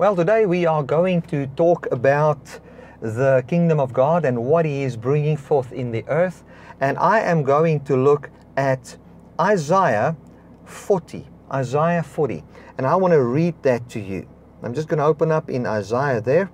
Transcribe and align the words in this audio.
Well, 0.00 0.16
today 0.16 0.46
we 0.46 0.64
are 0.64 0.82
going 0.82 1.20
to 1.28 1.46
talk 1.48 1.86
about 1.92 2.58
the 3.02 3.44
kingdom 3.46 3.78
of 3.78 3.92
God 3.92 4.24
and 4.24 4.46
what 4.46 4.64
He 4.64 4.82
is 4.82 4.96
bringing 4.96 5.36
forth 5.36 5.74
in 5.74 5.92
the 5.92 6.06
earth. 6.08 6.42
And 6.80 6.96
I 6.96 7.20
am 7.20 7.42
going 7.42 7.80
to 7.80 7.98
look 7.98 8.30
at 8.56 8.96
Isaiah 9.38 10.16
40. 10.64 11.26
Isaiah 11.52 12.02
40. 12.02 12.42
And 12.78 12.86
I 12.86 12.96
want 12.96 13.12
to 13.12 13.22
read 13.22 13.62
that 13.62 13.90
to 13.90 14.00
you. 14.00 14.26
I'm 14.62 14.72
just 14.72 14.88
going 14.88 15.00
to 15.00 15.04
open 15.04 15.30
up 15.30 15.50
in 15.50 15.66
Isaiah 15.66 16.22
there. 16.22 16.50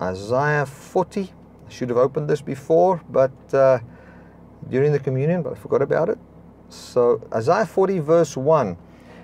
Isaiah 0.00 0.66
40. 0.66 1.32
I 1.66 1.68
should 1.68 1.88
have 1.88 1.98
opened 1.98 2.30
this 2.30 2.42
before, 2.42 3.02
but 3.10 3.32
uh, 3.52 3.80
during 4.70 4.92
the 4.92 5.00
communion, 5.00 5.42
but 5.42 5.54
I 5.54 5.56
forgot 5.56 5.82
about 5.82 6.10
it. 6.10 6.18
So, 6.68 7.26
Isaiah 7.34 7.66
40, 7.66 7.98
verse 7.98 8.36
1. 8.36 8.76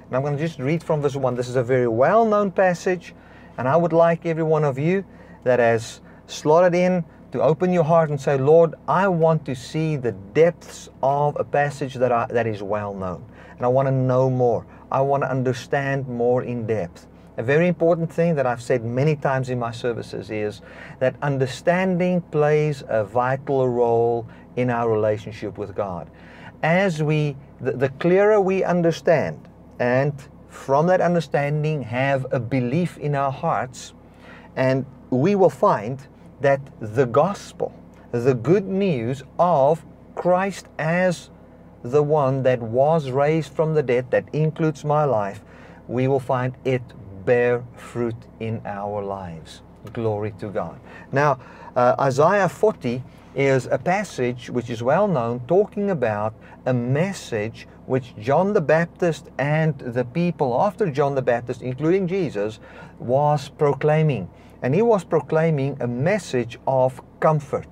And 0.08 0.16
I'm 0.16 0.22
going 0.22 0.36
to 0.36 0.42
just 0.42 0.58
read 0.58 0.82
from 0.82 1.02
verse 1.02 1.16
1. 1.16 1.34
This 1.34 1.48
is 1.48 1.56
a 1.56 1.62
very 1.62 1.86
well 1.86 2.24
known 2.24 2.50
passage, 2.50 3.14
and 3.58 3.68
I 3.68 3.76
would 3.76 3.92
like 3.92 4.24
every 4.24 4.42
one 4.42 4.64
of 4.64 4.78
you 4.78 5.04
that 5.44 5.58
has 5.58 6.00
slotted 6.26 6.74
in 6.74 7.04
to 7.32 7.42
open 7.42 7.74
your 7.74 7.84
heart 7.84 8.08
and 8.08 8.18
say, 8.18 8.38
Lord, 8.38 8.74
I 8.88 9.06
want 9.08 9.44
to 9.44 9.54
see 9.54 9.96
the 9.96 10.12
depths 10.12 10.88
of 11.02 11.36
a 11.38 11.44
passage 11.44 11.94
that, 11.94 12.10
I, 12.10 12.26
that 12.30 12.46
is 12.46 12.62
well 12.62 12.94
known. 12.94 13.22
And 13.56 13.66
I 13.66 13.68
want 13.68 13.86
to 13.86 13.92
know 13.92 14.30
more. 14.30 14.66
I 14.90 15.02
want 15.02 15.24
to 15.24 15.30
understand 15.30 16.08
more 16.08 16.42
in 16.42 16.66
depth. 16.66 17.06
A 17.36 17.42
very 17.42 17.68
important 17.68 18.10
thing 18.10 18.34
that 18.36 18.46
I've 18.46 18.62
said 18.62 18.84
many 18.84 19.14
times 19.14 19.50
in 19.50 19.58
my 19.58 19.72
services 19.72 20.30
is 20.30 20.62
that 21.00 21.16
understanding 21.20 22.22
plays 22.22 22.82
a 22.88 23.04
vital 23.04 23.68
role 23.68 24.26
in 24.56 24.70
our 24.70 24.90
relationship 24.90 25.58
with 25.58 25.74
God. 25.74 26.10
As 26.62 27.02
we, 27.02 27.36
the, 27.60 27.72
the 27.72 27.90
clearer 27.90 28.40
we 28.40 28.64
understand, 28.64 29.48
and 29.78 30.12
from 30.48 30.86
that 30.86 31.00
understanding 31.00 31.82
have 31.82 32.26
a 32.32 32.40
belief 32.40 32.98
in 32.98 33.14
our 33.14 33.32
hearts, 33.32 33.94
and 34.56 34.84
we 35.10 35.34
will 35.34 35.50
find 35.50 36.06
that 36.40 36.60
the 36.80 37.06
gospel, 37.06 37.72
the 38.12 38.34
good 38.34 38.66
news 38.66 39.22
of 39.38 39.84
Christ 40.14 40.66
as 40.78 41.30
the 41.82 42.02
one 42.02 42.42
that 42.42 42.60
was 42.60 43.10
raised 43.10 43.52
from 43.52 43.74
the 43.74 43.82
dead, 43.82 44.10
that 44.10 44.24
includes 44.32 44.84
my 44.84 45.04
life, 45.04 45.42
we 45.86 46.08
will 46.08 46.20
find 46.20 46.54
it 46.64 46.82
bear 47.24 47.64
fruit 47.76 48.16
in 48.40 48.60
our 48.64 49.02
lives. 49.02 49.62
Glory 49.92 50.32
to 50.38 50.48
God. 50.48 50.78
Now, 51.12 51.38
uh, 51.76 51.94
Isaiah 52.00 52.48
40 52.48 53.02
is 53.34 53.66
a 53.66 53.78
passage 53.78 54.50
which 54.50 54.70
is 54.70 54.82
well 54.82 55.06
known 55.06 55.40
talking 55.46 55.90
about 55.90 56.34
a 56.66 56.74
message 56.74 57.68
which 57.86 58.14
John 58.18 58.52
the 58.52 58.60
Baptist 58.60 59.30
and 59.38 59.78
the 59.78 60.04
people 60.04 60.60
after 60.60 60.90
John 60.90 61.14
the 61.14 61.22
Baptist, 61.22 61.62
including 61.62 62.06
Jesus, 62.06 62.58
was 62.98 63.48
proclaiming. 63.48 64.28
And 64.62 64.74
he 64.74 64.82
was 64.82 65.04
proclaiming 65.04 65.76
a 65.80 65.86
message 65.86 66.58
of 66.66 67.00
comfort. 67.20 67.68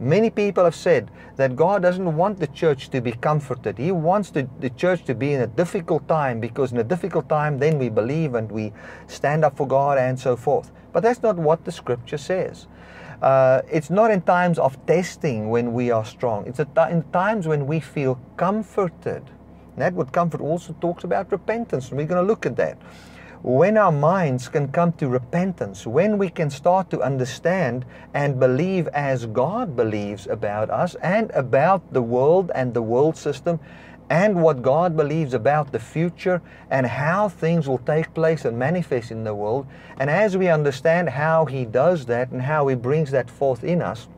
Many 0.00 0.30
people 0.30 0.64
have 0.64 0.74
said 0.74 1.12
that 1.36 1.54
God 1.54 1.82
doesn't 1.82 2.16
want 2.16 2.40
the 2.40 2.48
church 2.48 2.90
to 2.90 3.00
be 3.00 3.12
comforted. 3.12 3.78
He 3.78 3.92
wants 3.92 4.30
the, 4.30 4.48
the 4.58 4.70
church 4.70 5.04
to 5.04 5.14
be 5.14 5.32
in 5.32 5.42
a 5.42 5.46
difficult 5.46 6.08
time 6.08 6.40
because 6.40 6.72
in 6.72 6.78
a 6.78 6.84
difficult 6.84 7.28
time 7.28 7.58
then 7.58 7.78
we 7.78 7.88
believe 7.88 8.34
and 8.34 8.50
we 8.50 8.72
stand 9.06 9.44
up 9.44 9.56
for 9.56 9.66
God 9.66 9.98
and 9.98 10.18
so 10.18 10.34
forth. 10.34 10.72
But 10.92 11.02
that's 11.02 11.22
not 11.22 11.36
what 11.36 11.64
the 11.64 11.72
scripture 11.72 12.18
says. 12.18 12.66
Uh, 13.20 13.62
it's 13.70 13.88
not 13.88 14.10
in 14.10 14.20
times 14.22 14.58
of 14.58 14.84
testing 14.86 15.48
when 15.48 15.72
we 15.72 15.90
are 15.90 16.04
strong. 16.04 16.46
It's 16.46 16.58
in 16.58 17.04
times 17.12 17.46
when 17.46 17.66
we 17.66 17.80
feel 17.80 18.18
comforted. 18.36 19.22
And 19.74 19.78
that 19.78 19.94
word 19.94 20.12
comfort 20.12 20.40
also 20.40 20.74
talks 20.80 21.04
about 21.04 21.30
repentance, 21.30 21.88
and 21.88 21.98
we're 21.98 22.06
going 22.06 22.22
to 22.22 22.26
look 22.26 22.46
at 22.46 22.56
that 22.56 22.78
when 23.42 23.76
our 23.76 23.90
minds 23.90 24.48
can 24.48 24.68
come 24.68 24.92
to 24.92 25.08
repentance, 25.08 25.84
when 25.84 26.16
we 26.16 26.28
can 26.28 26.48
start 26.48 26.88
to 26.90 27.00
understand 27.02 27.84
and 28.14 28.38
believe 28.38 28.86
as 28.88 29.26
God 29.26 29.74
believes 29.74 30.28
about 30.28 30.70
us 30.70 30.94
and 31.02 31.30
about 31.32 31.92
the 31.92 32.02
world 32.02 32.52
and 32.54 32.72
the 32.72 32.82
world 32.82 33.16
system 33.16 33.58
and 34.10 34.42
what 34.42 34.62
God 34.62 34.96
believes 34.96 35.34
about 35.34 35.72
the 35.72 35.78
future 35.78 36.42
and 36.70 36.86
how 36.86 37.28
things 37.28 37.68
will 37.68 37.78
take 37.78 38.12
place 38.14 38.44
and 38.44 38.58
manifest 38.58 39.10
in 39.10 39.24
the 39.24 39.34
world. 39.34 39.66
And 39.98 40.10
as 40.10 40.36
we 40.36 40.48
understand 40.48 41.10
how 41.10 41.46
He 41.46 41.64
does 41.64 42.06
that 42.06 42.30
and 42.30 42.42
how 42.42 42.68
He 42.68 42.74
brings 42.74 43.10
that 43.10 43.30
forth 43.30 43.64
in 43.64 43.80
us, 43.80 44.08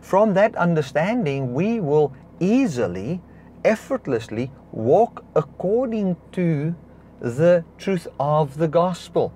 from 0.00 0.34
that 0.34 0.54
understanding, 0.56 1.54
we 1.54 1.80
will 1.80 2.12
easily, 2.40 3.20
effortlessly 3.64 4.50
walk 4.72 5.24
according 5.34 6.16
to 6.32 6.74
the 7.20 7.64
truth 7.78 8.08
of 8.18 8.56
the 8.56 8.68
gospel. 8.68 9.32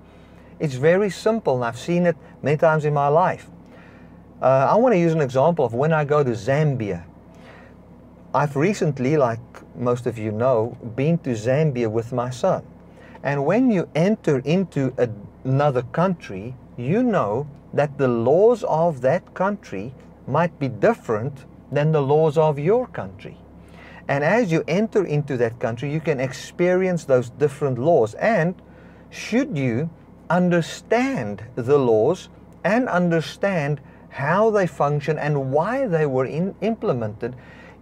It's 0.59 0.75
very 0.75 1.09
simple, 1.09 1.55
and 1.55 1.65
I've 1.65 1.79
seen 1.79 2.05
it 2.05 2.15
many 2.41 2.57
times 2.57 2.85
in 2.85 2.93
my 2.93 3.07
life. 3.07 3.49
Uh, 4.41 4.67
I 4.69 4.75
want 4.75 4.93
to 4.93 4.99
use 4.99 5.13
an 5.13 5.21
example 5.21 5.65
of 5.65 5.73
when 5.73 5.93
I 5.93 6.05
go 6.05 6.23
to 6.23 6.31
Zambia. 6.31 7.05
I've 8.35 8.57
recently, 8.57 9.15
like 9.15 9.39
most 9.77 10.05
of 10.05 10.17
you 10.17 10.29
know, 10.29 10.77
been 10.97 11.17
to 11.19 11.29
Zambia 11.29 11.89
with 11.89 12.11
my 12.11 12.29
son. 12.29 12.65
And 13.23 13.45
when 13.45 13.71
you 13.71 13.87
enter 13.95 14.39
into 14.39 14.93
another 15.45 15.83
country, 15.93 16.53
you 16.75 17.01
know 17.01 17.47
that 17.73 17.97
the 17.97 18.09
laws 18.09 18.65
of 18.65 18.99
that 18.99 19.33
country 19.35 19.93
might 20.27 20.59
be 20.59 20.67
different 20.67 21.45
than 21.71 21.93
the 21.93 22.01
laws 22.01 22.37
of 22.37 22.59
your 22.59 22.87
country. 22.87 23.37
And 24.09 24.21
as 24.21 24.51
you 24.51 24.65
enter 24.67 25.05
into 25.05 25.37
that 25.37 25.57
country, 25.61 25.89
you 25.89 26.01
can 26.01 26.19
experience 26.19 27.05
those 27.05 27.29
different 27.29 27.79
laws. 27.79 28.15
And 28.15 28.53
should 29.11 29.57
you 29.57 29.89
understand 30.29 31.41
the 31.55 31.77
laws 31.77 32.27
and 32.65 32.89
understand 32.89 33.79
how 34.09 34.49
they 34.49 34.67
function 34.67 35.17
and 35.17 35.53
why 35.53 35.87
they 35.87 36.05
were 36.05 36.25
in, 36.25 36.53
implemented, 36.59 37.33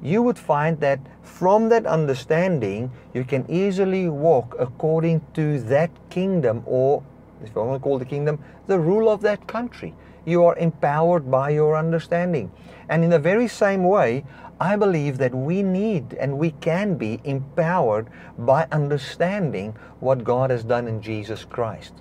you 0.04 0.22
would 0.22 0.38
find 0.38 0.80
that 0.82 1.00
from 1.24 1.70
that 1.70 1.86
understanding, 1.86 2.92
you 3.14 3.24
can 3.24 3.50
easily 3.50 4.10
walk 4.10 4.56
according 4.60 5.22
to 5.34 5.60
that 5.62 5.90
kingdom, 6.10 6.62
or 6.66 7.02
if 7.44 7.56
I 7.56 7.62
want 7.62 7.82
to 7.82 7.84
call 7.84 7.98
the 7.98 8.06
kingdom, 8.06 8.44
the 8.68 8.80
rule 8.80 9.10
of 9.10 9.22
that 9.22 9.48
country. 9.48 9.96
You 10.26 10.44
are 10.44 10.58
empowered 10.58 11.32
by 11.32 11.50
your 11.50 11.78
understanding. 11.78 12.52
And 12.90 13.04
in 13.04 13.10
the 13.10 13.20
very 13.20 13.48
same 13.48 13.84
way, 13.84 14.26
I 14.60 14.76
believe 14.76 15.18
that 15.18 15.34
we 15.34 15.64
need 15.64 16.14
and 16.14 16.38
we 16.38 16.52
can 16.52 16.96
be 16.96 17.20
empowered 17.24 18.08
by 18.38 18.68
understanding 18.72 19.76
what 20.00 20.24
God 20.24 20.50
has 20.50 20.64
done 20.64 20.88
in 20.88 21.02
Jesus 21.02 21.44
Christ. 21.46 21.94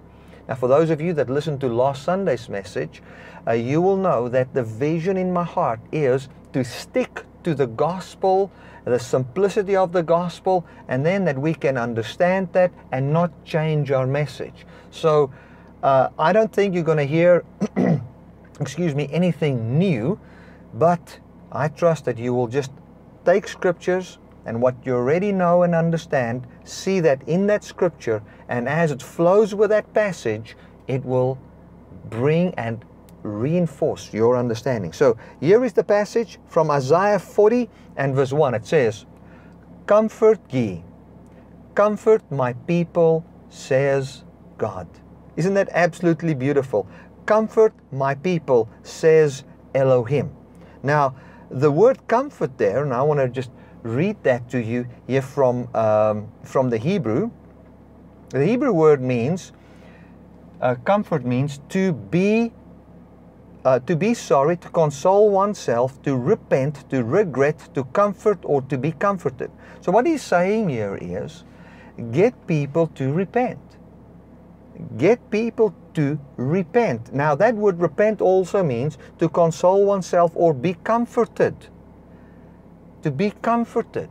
Now, 0.49 0.57
for 0.57 0.69
those 0.69 0.91
of 0.91 1.01
you 1.01 1.13
that 1.15 1.31
listened 1.31 1.61
to 1.61 1.69
last 1.69 2.05
Sunday's 2.05 2.49
message, 2.49 3.03
uh, 3.47 3.53
you 3.53 3.81
will 3.81 3.97
know 3.97 4.29
that 4.29 4.55
the 4.55 4.63
vision 4.63 5.17
in 5.17 5.33
my 5.33 5.45
heart 5.45 5.81
is 5.93 6.29
to 6.53 6.65
stick 6.65 7.25
to 7.45 7.55
the 7.55 7.67
gospel, 7.67 8.51
the 8.85 8.99
simplicity 8.99 9.77
of 9.77 9.93
the 9.93 10.03
gospel, 10.03 10.65
and 10.89 11.05
then 11.05 11.25
that 11.25 11.39
we 11.39 11.55
can 11.55 11.77
understand 11.77 12.49
that 12.53 12.73
and 12.91 13.13
not 13.13 13.45
change 13.45 13.91
our 13.91 14.07
message. 14.07 14.67
So, 14.91 15.33
uh, 15.83 16.11
I 16.19 16.33
don't 16.33 16.53
think 16.53 16.75
you're 16.75 16.85
going 16.85 16.99
to 16.99 17.05
hear, 17.05 17.45
excuse 18.61 18.95
me, 18.95 19.09
anything 19.11 19.79
new, 19.79 20.19
but 20.75 21.19
I 21.51 21.69
trust 21.69 22.05
that 22.05 22.19
you 22.19 22.33
will 22.33 22.49
just 22.49 22.71
take 23.25 23.49
scriptures 23.49 24.19
and 24.45 24.61
what 24.61 24.75
you 24.85 24.95
already 24.95 25.33
know 25.33 25.63
and 25.63 25.75
understand, 25.75 26.47
see 26.65 27.01
that 27.01 27.23
in 27.29 27.47
that 27.47 27.65
scripture, 27.65 28.23
and 28.49 28.69
as 28.69 28.91
it 28.91 29.03
flows 29.03 29.55
with 29.55 29.71
that 29.71 29.93
passage, 29.95 30.57
it 30.89 31.05
will 31.05 31.39
bring 32.11 32.55
and 32.55 32.85
reinforce 33.23 34.13
your 34.13 34.37
understanding. 34.37 34.93
So 34.93 35.17
here 35.41 35.65
is 35.65 35.73
the 35.73 35.85
passage 35.85 36.39
from 36.47 36.71
Isaiah 36.71 37.19
40 37.19 37.69
and 37.97 38.15
verse 38.15 38.33
1. 38.33 38.55
It 38.55 38.67
says, 38.67 39.07
Comfort 39.87 40.41
ye, 40.51 40.83
comfort 41.75 42.23
my 42.31 42.53
people, 42.53 43.25
says 43.49 44.25
God. 44.59 44.87
Isn't 45.37 45.55
that 45.55 45.69
absolutely 45.73 46.35
beautiful? 46.35 46.87
Comfort 47.27 47.73
my 47.91 48.15
people, 48.15 48.69
says 48.83 49.45
Elohim. 49.75 50.31
Now, 50.83 51.15
the 51.51 51.71
word 51.71 52.07
comfort 52.09 52.59
there, 52.59 52.83
and 52.83 52.93
I 52.93 53.03
want 53.03 53.21
to 53.21 53.29
just 53.29 53.51
read 53.83 54.23
that 54.23 54.49
to 54.51 54.63
you 54.63 54.87
here 55.07 55.23
from, 55.23 55.69
um, 55.75 56.29
from 56.45 56.71
the 56.71 56.79
Hebrew. 56.79 57.31
The 58.31 58.47
Hebrew 58.47 58.73
word 58.73 59.03
means, 59.03 59.53
uh, 60.61 60.77
comfort 60.85 61.25
means 61.25 61.61
to 61.71 61.93
be, 61.93 62.53
uh, 63.65 63.79
to 63.81 63.97
be 63.97 64.15
sorry, 64.15 64.57
to 64.57 64.69
console 64.71 65.31
oneself, 65.31 66.01
to 66.03 66.17
repent, 66.17 66.89
to 66.91 67.05
regret, 67.05 67.69
to 67.75 67.85
comfort, 67.85 68.39
or 68.43 68.63
to 68.63 68.77
be 68.77 68.93
comforted. 68.93 69.51
So 69.81 69.93
what 69.93 70.07
he's 70.07 70.23
saying 70.23 70.69
here 70.69 70.99
is, 71.01 71.45
get 72.11 72.47
people 72.47 72.89
to 72.89 73.13
repent. 73.13 73.61
Get 74.97 75.31
people 75.31 75.75
to 75.95 76.19
repent. 76.37 77.13
Now, 77.13 77.35
that 77.37 77.55
word 77.55 77.79
repent 77.79 78.21
also 78.21 78.63
means 78.63 78.99
to 79.19 79.29
console 79.29 79.85
oneself 79.85 80.33
or 80.35 80.55
be 80.55 80.75
comforted. 80.83 81.55
To 83.03 83.11
be 83.11 83.33
comforted. 83.43 84.09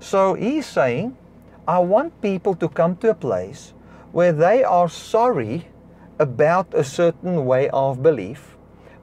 So 0.00 0.34
he's 0.34 0.66
saying, 0.66 1.16
I 1.66 1.78
want 1.78 2.20
people 2.20 2.54
to 2.56 2.68
come 2.68 2.96
to 2.96 3.10
a 3.10 3.14
place 3.14 3.72
where 4.12 4.32
they 4.32 4.62
are 4.62 4.88
sorry 4.88 5.68
about 6.18 6.74
a 6.74 6.84
certain 6.84 7.46
way 7.46 7.68
of 7.70 8.02
belief, 8.02 8.53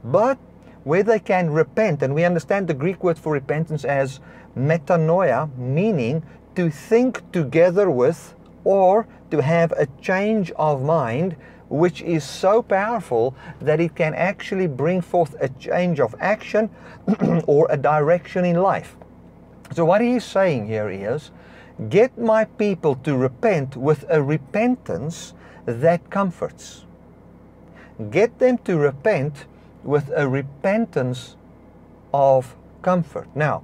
but 0.03 0.37
where 0.83 1.03
they 1.03 1.19
can 1.19 1.49
repent. 1.49 2.01
And 2.01 2.15
we 2.15 2.23
understand 2.23 2.67
the 2.67 2.73
Greek 2.73 3.03
word 3.03 3.17
for 3.17 3.33
repentance 3.33 3.85
as 3.85 4.19
metanoia, 4.57 5.55
meaning 5.57 6.23
to 6.55 6.69
think 6.69 7.31
together 7.31 7.89
with 7.89 8.35
or 8.63 9.07
to 9.29 9.41
have 9.41 9.71
a 9.73 9.87
change 10.01 10.51
of 10.51 10.81
mind, 10.81 11.35
which 11.69 12.01
is 12.01 12.23
so 12.23 12.61
powerful 12.61 13.33
that 13.61 13.79
it 13.79 13.95
can 13.95 14.13
actually 14.13 14.67
bring 14.67 15.01
forth 15.01 15.35
a 15.39 15.49
change 15.49 15.99
of 15.99 16.13
action 16.19 16.69
or 17.47 17.67
a 17.69 17.77
direction 17.77 18.43
in 18.43 18.57
life. 18.61 18.97
So, 19.73 19.85
what 19.85 20.01
he 20.01 20.15
is 20.15 20.25
saying 20.25 20.67
here 20.67 20.89
is 20.89 21.31
get 21.87 22.17
my 22.17 22.43
people 22.43 22.95
to 22.95 23.15
repent 23.15 23.77
with 23.77 24.03
a 24.09 24.21
repentance 24.21 25.33
that 25.65 26.09
comforts. 26.09 26.85
Get 28.09 28.37
them 28.39 28.57
to 28.59 28.77
repent 28.77 29.45
with 29.83 30.11
a 30.15 30.27
repentance 30.27 31.35
of 32.13 32.55
comfort. 32.81 33.27
Now, 33.35 33.63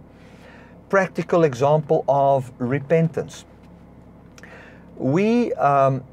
practical 0.90 1.44
example 1.44 2.04
of 2.08 2.52
repentance. 2.60 3.46
We, 4.96 5.54
um, 5.54 6.04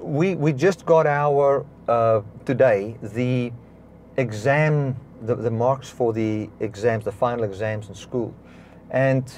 we, 0.00 0.34
we 0.34 0.52
just 0.52 0.84
got 0.86 1.06
our, 1.06 1.64
uh, 1.88 2.22
today, 2.44 2.96
the 3.02 3.52
exam, 4.16 4.96
the, 5.22 5.34
the 5.34 5.50
marks 5.50 5.88
for 5.88 6.12
the 6.12 6.48
exams, 6.60 7.04
the 7.04 7.12
final 7.12 7.44
exams 7.44 7.88
in 7.88 7.94
school. 7.94 8.34
And 8.90 9.30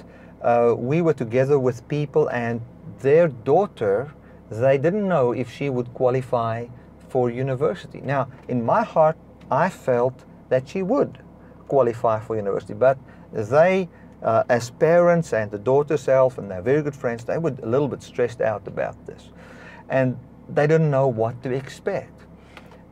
uh, 0.43 0.75
we 0.77 1.03
were 1.03 1.13
together 1.13 1.59
with 1.59 1.87
people 1.89 2.29
and 2.29 2.61
their 3.01 3.29
daughter, 3.29 4.13
they 4.51 4.79
didn't 4.79 5.07
know 5.07 5.33
if 5.33 5.51
she 5.51 5.69
would 5.69 5.93
qualify 5.95 6.67
for 7.09 7.31
university. 7.31 8.01
Now, 8.01 8.29
in 8.49 8.65
my 8.65 8.83
heart, 8.83 9.17
I 9.51 9.69
felt 9.69 10.25
that 10.49 10.69
she 10.69 10.83
would 10.83 11.19
qualify 11.69 12.21
for 12.21 12.37
university, 12.37 12.75
but 12.75 12.99
they, 13.33 13.89
uh, 14.23 14.45
as 14.49 14.71
parents 14.71 15.33
and 15.33 15.51
the 15.51 15.59
daughter 15.59 15.97
self 15.97 16.39
and 16.39 16.51
their 16.51 16.63
very 16.63 16.83
good 16.83 16.97
friends, 16.97 17.25
they 17.25 17.39
were 17.39 17.55
a 17.63 17.67
little 17.67 17.89
bit 17.89 18.03
stressed 18.03 18.41
out 18.41 18.67
about 18.67 19.07
this. 19.07 19.31
And 19.89 20.19
they 20.49 20.67
didn't 20.67 20.91
know 20.91 21.09
what 21.09 21.43
to 21.43 21.53
expect. 21.53 22.13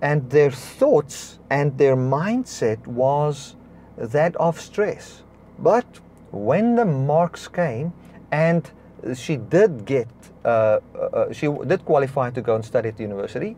And 0.00 0.30
their 0.30 0.50
thoughts 0.50 1.38
and 1.50 1.76
their 1.76 1.96
mindset 1.96 2.86
was 2.86 3.56
that 3.96 4.36
of 4.36 4.60
stress. 4.60 5.22
But 5.58 5.86
when 6.30 6.76
the 6.76 6.84
marks 6.84 7.48
came 7.48 7.92
and 8.30 8.70
she 9.14 9.36
did 9.36 9.84
get, 9.84 10.08
uh, 10.44 10.80
uh, 10.94 11.32
she 11.32 11.48
did 11.66 11.84
qualify 11.84 12.30
to 12.30 12.40
go 12.40 12.54
and 12.54 12.64
study 12.64 12.90
at 12.90 12.96
the 12.96 13.02
university, 13.02 13.56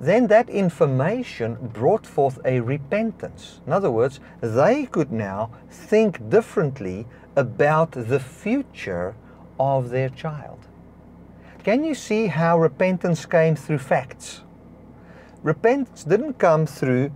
then 0.00 0.28
that 0.28 0.48
information 0.48 1.58
brought 1.60 2.06
forth 2.06 2.38
a 2.44 2.60
repentance. 2.60 3.60
In 3.66 3.72
other 3.72 3.90
words, 3.90 4.18
they 4.40 4.86
could 4.86 5.12
now 5.12 5.50
think 5.68 6.30
differently 6.30 7.06
about 7.36 7.92
the 7.92 8.18
future 8.18 9.14
of 9.58 9.90
their 9.90 10.08
child. 10.08 10.66
Can 11.62 11.84
you 11.84 11.94
see 11.94 12.28
how 12.28 12.58
repentance 12.58 13.26
came 13.26 13.54
through 13.54 13.78
facts? 13.78 14.40
Repentance 15.42 16.04
didn't 16.04 16.34
come 16.38 16.64
through 16.64 17.12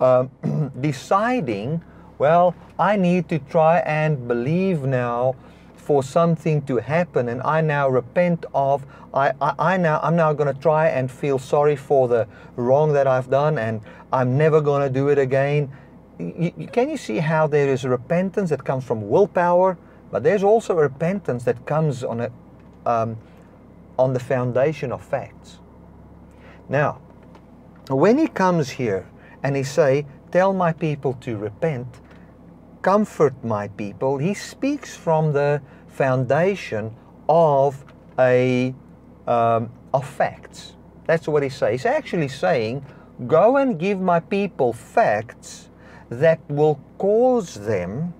um, 0.00 0.30
deciding, 0.80 1.84
well, 2.18 2.56
I 2.78 2.96
need 2.96 3.28
to 3.28 3.38
try 3.38 3.78
and 3.78 4.26
believe 4.26 4.82
now 4.82 5.36
for 5.84 6.02
something 6.02 6.62
to 6.62 6.78
happen 6.78 7.28
and 7.28 7.42
I 7.42 7.60
now 7.60 7.88
repent 7.88 8.46
of 8.54 8.86
I, 9.12 9.32
I, 9.40 9.54
I 9.58 9.76
now 9.76 10.00
I'm 10.02 10.16
now 10.16 10.32
going 10.32 10.52
to 10.52 10.58
try 10.60 10.88
and 10.88 11.10
feel 11.10 11.38
sorry 11.38 11.76
for 11.76 12.08
the 12.08 12.26
wrong 12.56 12.94
that 12.94 13.06
I've 13.06 13.28
done 13.28 13.58
and 13.58 13.82
I'm 14.10 14.38
never 14.38 14.62
going 14.62 14.82
to 14.82 14.88
do 14.88 15.08
it 15.08 15.18
again. 15.18 15.70
Can 16.18 16.88
you 16.88 16.96
see 16.96 17.18
how 17.18 17.46
there 17.46 17.68
is 17.68 17.84
repentance 17.84 18.50
that 18.50 18.64
comes 18.64 18.84
from 18.84 19.10
willpower, 19.10 19.76
but 20.10 20.22
there's 20.22 20.42
also 20.42 20.78
a 20.78 20.82
repentance 20.82 21.44
that 21.44 21.66
comes 21.66 22.02
on 22.02 22.20
a 22.20 22.30
um, 22.86 23.18
on 23.98 24.12
the 24.12 24.20
foundation 24.20 24.90
of 24.90 25.02
facts. 25.04 25.58
Now, 26.68 27.00
when 27.88 28.18
he 28.18 28.26
comes 28.26 28.70
here 28.70 29.06
and 29.42 29.56
he 29.56 29.62
say, 29.62 30.06
"Tell 30.30 30.52
my 30.52 30.72
people 30.72 31.14
to 31.20 31.36
repent," 31.36 32.00
comfort 32.84 33.32
my 33.42 33.66
people, 33.66 34.18
he 34.18 34.34
speaks 34.34 34.94
from 34.94 35.32
the 35.32 35.62
foundation 35.88 36.94
of 37.30 37.82
a 38.18 38.74
um, 39.26 39.70
of 39.94 40.06
facts. 40.06 40.74
That's 41.06 41.26
what 41.26 41.42
he 41.42 41.48
says. 41.48 41.70
He's 41.70 41.86
actually 41.86 42.28
saying, 42.28 42.84
go 43.26 43.56
and 43.56 43.78
give 43.78 44.00
my 44.00 44.20
people 44.20 44.74
facts 44.74 45.70
that 46.10 46.40
will 46.50 46.78
cause 46.98 47.54
them 47.54 48.12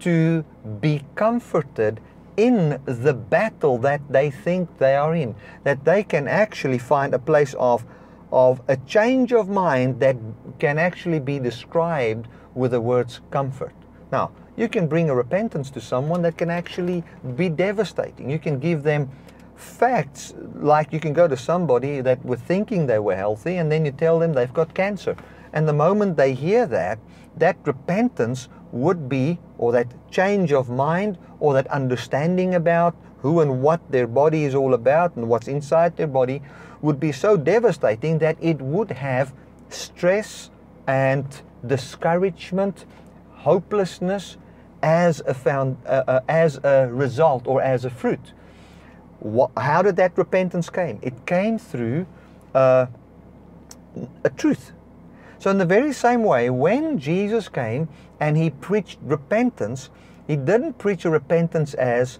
to 0.00 0.44
be 0.80 1.02
comforted 1.14 2.00
in 2.38 2.80
the 2.86 3.12
battle 3.12 3.76
that 3.78 4.00
they 4.08 4.30
think 4.30 4.78
they 4.78 4.96
are 4.96 5.14
in. 5.14 5.34
That 5.64 5.84
they 5.84 6.02
can 6.02 6.26
actually 6.26 6.78
find 6.78 7.12
a 7.12 7.18
place 7.18 7.54
of, 7.58 7.84
of 8.32 8.62
a 8.68 8.78
change 8.78 9.34
of 9.34 9.50
mind 9.50 10.00
that 10.00 10.16
can 10.58 10.78
actually 10.78 11.20
be 11.20 11.38
described 11.38 12.28
with 12.54 12.70
the 12.70 12.80
words 12.80 13.20
comfort. 13.30 13.74
Now, 14.16 14.30
you 14.56 14.66
can 14.66 14.86
bring 14.86 15.10
a 15.10 15.14
repentance 15.14 15.68
to 15.72 15.78
someone 15.78 16.22
that 16.22 16.38
can 16.38 16.48
actually 16.48 17.04
be 17.36 17.50
devastating. 17.50 18.30
You 18.30 18.38
can 18.38 18.58
give 18.58 18.82
them 18.82 19.10
facts 19.56 20.32
like 20.54 20.90
you 20.90 21.00
can 21.00 21.12
go 21.12 21.28
to 21.28 21.36
somebody 21.36 22.00
that 22.00 22.24
were 22.24 22.38
thinking 22.52 22.86
they 22.86 22.98
were 22.98 23.14
healthy 23.14 23.56
and 23.58 23.70
then 23.70 23.84
you 23.84 23.92
tell 23.92 24.18
them 24.18 24.32
they've 24.32 24.54
got 24.54 24.72
cancer. 24.72 25.14
And 25.52 25.68
the 25.68 25.74
moment 25.74 26.16
they 26.16 26.32
hear 26.32 26.64
that, 26.64 26.98
that 27.36 27.58
repentance 27.64 28.48
would 28.72 29.06
be, 29.06 29.38
or 29.58 29.70
that 29.72 29.88
change 30.10 30.50
of 30.50 30.70
mind, 30.70 31.18
or 31.38 31.52
that 31.52 31.66
understanding 31.66 32.54
about 32.54 32.96
who 33.18 33.40
and 33.40 33.60
what 33.60 33.80
their 33.90 34.06
body 34.06 34.44
is 34.44 34.54
all 34.54 34.72
about 34.72 35.14
and 35.16 35.28
what's 35.28 35.46
inside 35.46 35.94
their 35.98 36.12
body 36.20 36.40
would 36.80 36.98
be 36.98 37.12
so 37.12 37.36
devastating 37.36 38.16
that 38.20 38.38
it 38.40 38.62
would 38.62 38.92
have 38.92 39.34
stress 39.68 40.48
and 40.86 41.42
discouragement 41.66 42.86
hopelessness 43.46 44.36
as 44.82 45.22
a, 45.24 45.32
found, 45.32 45.76
uh, 45.86 46.02
uh, 46.08 46.20
as 46.28 46.58
a 46.64 46.88
result 46.90 47.46
or 47.46 47.62
as 47.62 47.84
a 47.84 47.90
fruit. 47.90 48.32
What, 49.20 49.52
how 49.56 49.82
did 49.82 49.94
that 49.96 50.18
repentance 50.18 50.68
came? 50.68 50.98
It 51.00 51.26
came 51.26 51.56
through 51.56 52.06
uh, 52.54 52.86
a 54.24 54.30
truth. 54.30 54.72
So 55.38 55.48
in 55.50 55.58
the 55.58 55.64
very 55.64 55.92
same 55.92 56.24
way, 56.24 56.50
when 56.50 56.98
Jesus 56.98 57.48
came 57.48 57.88
and 58.18 58.36
he 58.36 58.50
preached 58.50 58.98
repentance, 59.02 59.90
he 60.26 60.34
didn't 60.34 60.78
preach 60.78 61.04
a 61.04 61.10
repentance 61.10 61.74
as 61.74 62.18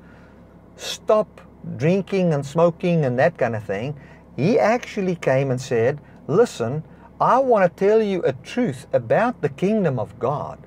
stop 0.76 1.40
drinking 1.76 2.34
and 2.34 2.46
smoking 2.46 3.04
and 3.04 3.18
that 3.18 3.36
kind 3.36 3.56
of 3.56 3.64
thing. 3.64 3.98
He 4.36 4.60
actually 4.60 5.16
came 5.16 5.50
and 5.50 5.60
said, 5.60 6.00
listen, 6.28 6.84
I 7.20 7.38
want 7.38 7.64
to 7.64 7.84
tell 7.84 8.00
you 8.00 8.22
a 8.22 8.32
truth 8.32 8.86
about 8.92 9.42
the 9.42 9.48
kingdom 9.48 9.98
of 9.98 10.16
God. 10.20 10.60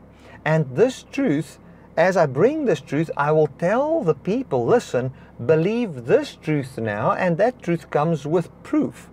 And 0.49 0.65
this 0.75 1.05
truth, 1.11 1.59
as 1.95 2.17
I 2.17 2.25
bring 2.25 2.65
this 2.65 2.81
truth, 2.81 3.11
I 3.15 3.31
will 3.31 3.51
tell 3.59 4.01
the 4.01 4.15
people 4.15 4.65
listen, 4.65 5.11
believe 5.45 6.07
this 6.07 6.35
truth 6.35 6.79
now, 6.79 7.11
and 7.11 7.37
that 7.37 7.61
truth 7.61 7.91
comes 7.91 8.25
with 8.25 8.49
proof. 8.63 9.11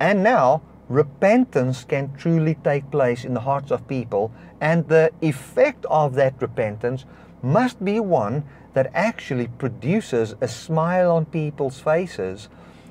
And 0.00 0.22
now, 0.22 0.62
repentance 0.88 1.84
can 1.84 2.14
truly 2.16 2.54
take 2.64 2.90
place 2.90 3.26
in 3.26 3.34
the 3.34 3.40
hearts 3.40 3.70
of 3.70 3.86
people, 3.86 4.32
and 4.62 4.88
the 4.88 5.12
effect 5.20 5.84
of 5.90 6.14
that 6.14 6.40
repentance 6.40 7.04
must 7.42 7.84
be 7.84 8.00
one 8.00 8.44
that 8.72 8.90
actually 8.94 9.48
produces 9.58 10.36
a 10.40 10.48
smile 10.48 11.10
on 11.10 11.26
people's 11.26 11.80
faces, 11.80 12.48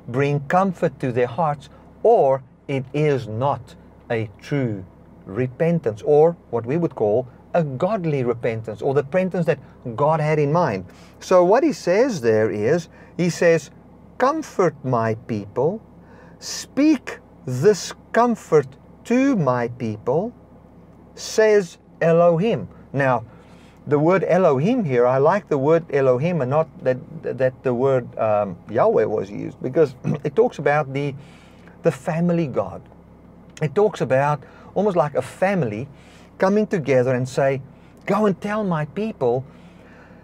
bring 0.07 0.41
comfort 0.41 0.99
to 0.99 1.11
their 1.11 1.33
hearts, 1.39 1.67
or 2.03 2.43
it 2.67 2.85
is 2.93 3.27
not 3.27 3.73
a 4.11 4.29
true 4.39 4.85
repentance, 5.25 6.03
or 6.03 6.37
what 6.51 6.67
we 6.67 6.77
would 6.77 6.93
call 6.93 7.27
a 7.57 7.63
godly 7.63 8.23
repentance 8.23 8.81
or 8.83 8.93
the 8.93 9.01
repentance 9.01 9.47
that 9.47 9.59
God 9.95 10.19
had 10.19 10.37
in 10.37 10.53
mind. 10.53 10.85
So, 11.19 11.43
what 11.43 11.63
he 11.63 11.73
says 11.73 12.21
there 12.21 12.51
is, 12.51 12.87
he 13.17 13.29
says, 13.29 13.71
Comfort 14.19 14.75
my 14.83 15.15
people, 15.27 15.81
speak 16.39 17.19
this 17.45 17.93
comfort 18.13 18.67
to 19.05 19.35
my 19.35 19.67
people, 19.69 20.33
says 21.15 21.79
Elohim. 21.99 22.67
Now, 22.93 23.25
the 23.87 23.97
word 23.97 24.23
Elohim 24.27 24.83
here, 24.83 25.07
I 25.07 25.17
like 25.17 25.49
the 25.49 25.57
word 25.57 25.85
Elohim 25.91 26.41
and 26.41 26.49
not 26.51 26.67
that, 26.83 26.97
that 27.23 27.63
the 27.63 27.73
word 27.73 28.05
um, 28.19 28.57
Yahweh 28.69 29.05
was 29.05 29.31
used 29.31 29.61
because 29.61 29.95
it 30.23 30.35
talks 30.35 30.59
about 30.59 30.93
the, 30.93 31.15
the 31.83 31.91
family 31.91 32.47
God. 32.47 32.81
It 33.61 33.73
talks 33.73 34.01
about 34.01 34.43
almost 34.75 34.95
like 34.95 35.15
a 35.15 35.21
family 35.21 35.87
coming 36.37 36.67
together 36.67 37.13
and 37.13 37.27
say, 37.27 37.61
Go 38.05 38.25
and 38.25 38.39
tell 38.39 38.63
my 38.63 38.85
people. 38.85 39.45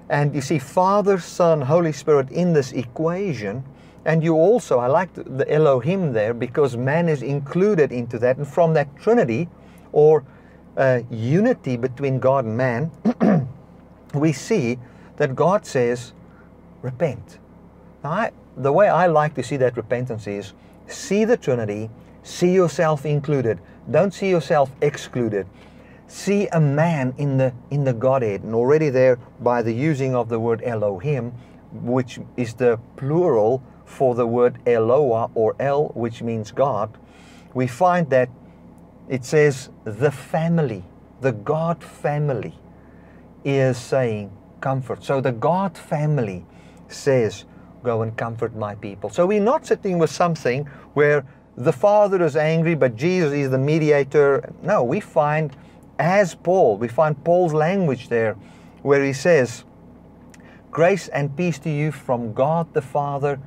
And 0.10 0.34
you 0.34 0.42
see, 0.42 0.60
Father, 0.60 1.20
Son, 1.20 1.62
Holy 1.62 1.92
Spirit 1.92 2.30
in 2.32 2.54
this 2.54 2.72
equation, 2.72 3.64
And 4.06 4.24
you 4.24 4.36
also, 4.36 4.80
I 4.80 4.88
like 4.88 5.14
the, 5.14 5.50
Elohim 5.52 6.12
there 6.12 6.34
because 6.34 6.76
man 6.76 7.08
is 7.08 7.22
included 7.22 7.92
into 7.92 8.20
that. 8.20 8.38
And 8.38 8.48
from 8.48 8.74
that 8.74 8.96
Trinity 8.98 9.48
or 9.92 10.26
uh, 10.76 11.02
unity 11.10 11.78
between 11.78 12.20
God 12.20 12.46
and 12.46 12.58
man, 12.58 12.92
we 14.14 14.34
see 14.34 14.78
that 15.18 15.36
God 15.36 15.66
says, 15.66 16.14
repent. 16.82 17.40
Now, 18.04 18.12
I, 18.12 18.32
the 18.58 18.74
way 18.74 18.90
I 18.90 19.08
like 19.08 19.36
to 19.36 19.44
see 19.44 19.58
that 19.58 19.78
repentance 19.78 20.28
is 20.28 20.54
see 20.88 21.24
the 21.24 21.38
Trinity, 21.38 21.90
see 22.24 22.54
yourself 22.54 23.06
included. 23.06 23.60
Don't 23.90 24.14
see 24.14 24.30
yourself 24.30 24.70
excluded. 24.82 25.48
See 26.08 26.48
a 26.48 26.60
man 26.60 27.14
in 27.18 27.38
the 27.38 27.54
in 27.72 27.84
the 27.86 27.94
Godhead, 27.94 28.44
and 28.44 28.54
already 28.54 28.90
there 28.90 29.18
by 29.40 29.62
the 29.62 29.74
using 29.74 30.16
of 30.16 30.30
the 30.30 30.40
word 30.40 30.62
Elohim, 30.64 31.32
which 31.72 32.20
is 32.38 32.54
the 32.54 32.80
plural 32.98 33.64
for 33.86 34.16
the 34.16 34.28
word 34.28 34.60
Eloah 34.66 35.32
or 35.34 35.56
El, 35.60 35.86
which 35.90 36.22
means 36.22 36.52
God, 36.52 36.98
we 37.54 37.68
find 37.68 38.10
that 38.10 38.30
it 39.10 39.26
says 39.26 39.70
the 39.84 40.12
family, 40.12 40.84
the 41.22 41.32
God 41.32 41.84
family, 41.84 42.54
is 43.44 43.78
saying 43.78 44.32
comfort. 44.62 45.04
So 45.04 45.20
the 45.20 45.32
God 45.32 45.78
family 45.78 46.46
says, 46.88 47.46
Go 47.84 48.02
and 48.02 48.16
comfort 48.16 48.56
my 48.56 48.76
people. 48.76 49.10
So 49.10 49.26
we're 49.26 49.42
not 49.42 49.66
sitting 49.66 50.00
with 50.00 50.10
something 50.10 50.66
where 50.94 51.26
the 51.58 51.74
Father 51.74 52.24
is 52.24 52.38
angry, 52.38 52.76
but 52.76 52.96
Jesus 52.96 53.34
is 53.34 53.52
the 53.52 53.58
mediator. 53.58 54.54
No, 54.64 54.84
we 54.84 55.02
find, 55.02 55.54
as 56.04 56.36
Paul, 56.36 56.76
we 56.78 56.90
find 56.90 57.24
Paul's 57.24 57.54
language 57.54 58.10
there 58.10 58.34
where 58.82 59.02
he 59.02 59.14
says, 59.14 59.64
Grace 60.70 61.08
and 61.08 61.34
peace 61.38 61.58
to 61.60 61.70
you 61.70 61.94
from 61.94 62.34
God 62.34 62.74
the 62.74 62.82
Father 62.82 63.40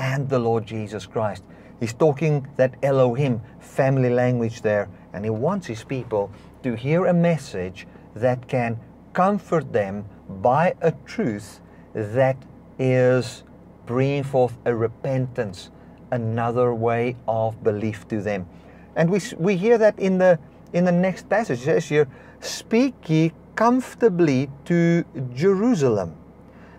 and 0.00 0.28
the 0.28 0.40
Lord 0.40 0.66
Jesus 0.66 1.06
Christ. 1.06 1.44
He's 1.78 1.92
talking 1.92 2.48
that 2.56 2.74
Elohim 2.82 3.40
family 3.60 4.10
language 4.10 4.62
there, 4.62 4.88
and 5.12 5.24
he 5.24 5.30
wants 5.30 5.68
his 5.68 5.84
people 5.84 6.32
to 6.64 6.74
hear 6.74 7.06
a 7.06 7.14
message 7.14 7.86
that 8.16 8.48
can 8.48 8.80
comfort 9.12 9.72
them 9.72 10.04
by 10.28 10.74
a 10.80 10.90
truth 11.06 11.60
that 11.94 12.36
is 12.80 13.44
bringing 13.86 14.24
forth 14.24 14.58
a 14.64 14.74
repentance, 14.74 15.70
another 16.10 16.74
way 16.74 17.14
of 17.28 17.62
belief 17.62 18.08
to 18.08 18.20
them. 18.20 18.48
And 18.96 19.08
we, 19.08 19.20
we 19.38 19.56
hear 19.56 19.78
that 19.78 19.96
in 20.00 20.18
the, 20.18 20.40
in 20.72 20.84
the 20.84 20.92
next 20.92 21.28
passage. 21.28 21.60
It 21.60 21.64
says 21.64 21.88
here, 21.88 22.08
Speak 22.40 23.08
ye 23.08 23.32
comfortably 23.54 24.50
to 24.64 25.04
Jerusalem. 25.34 26.16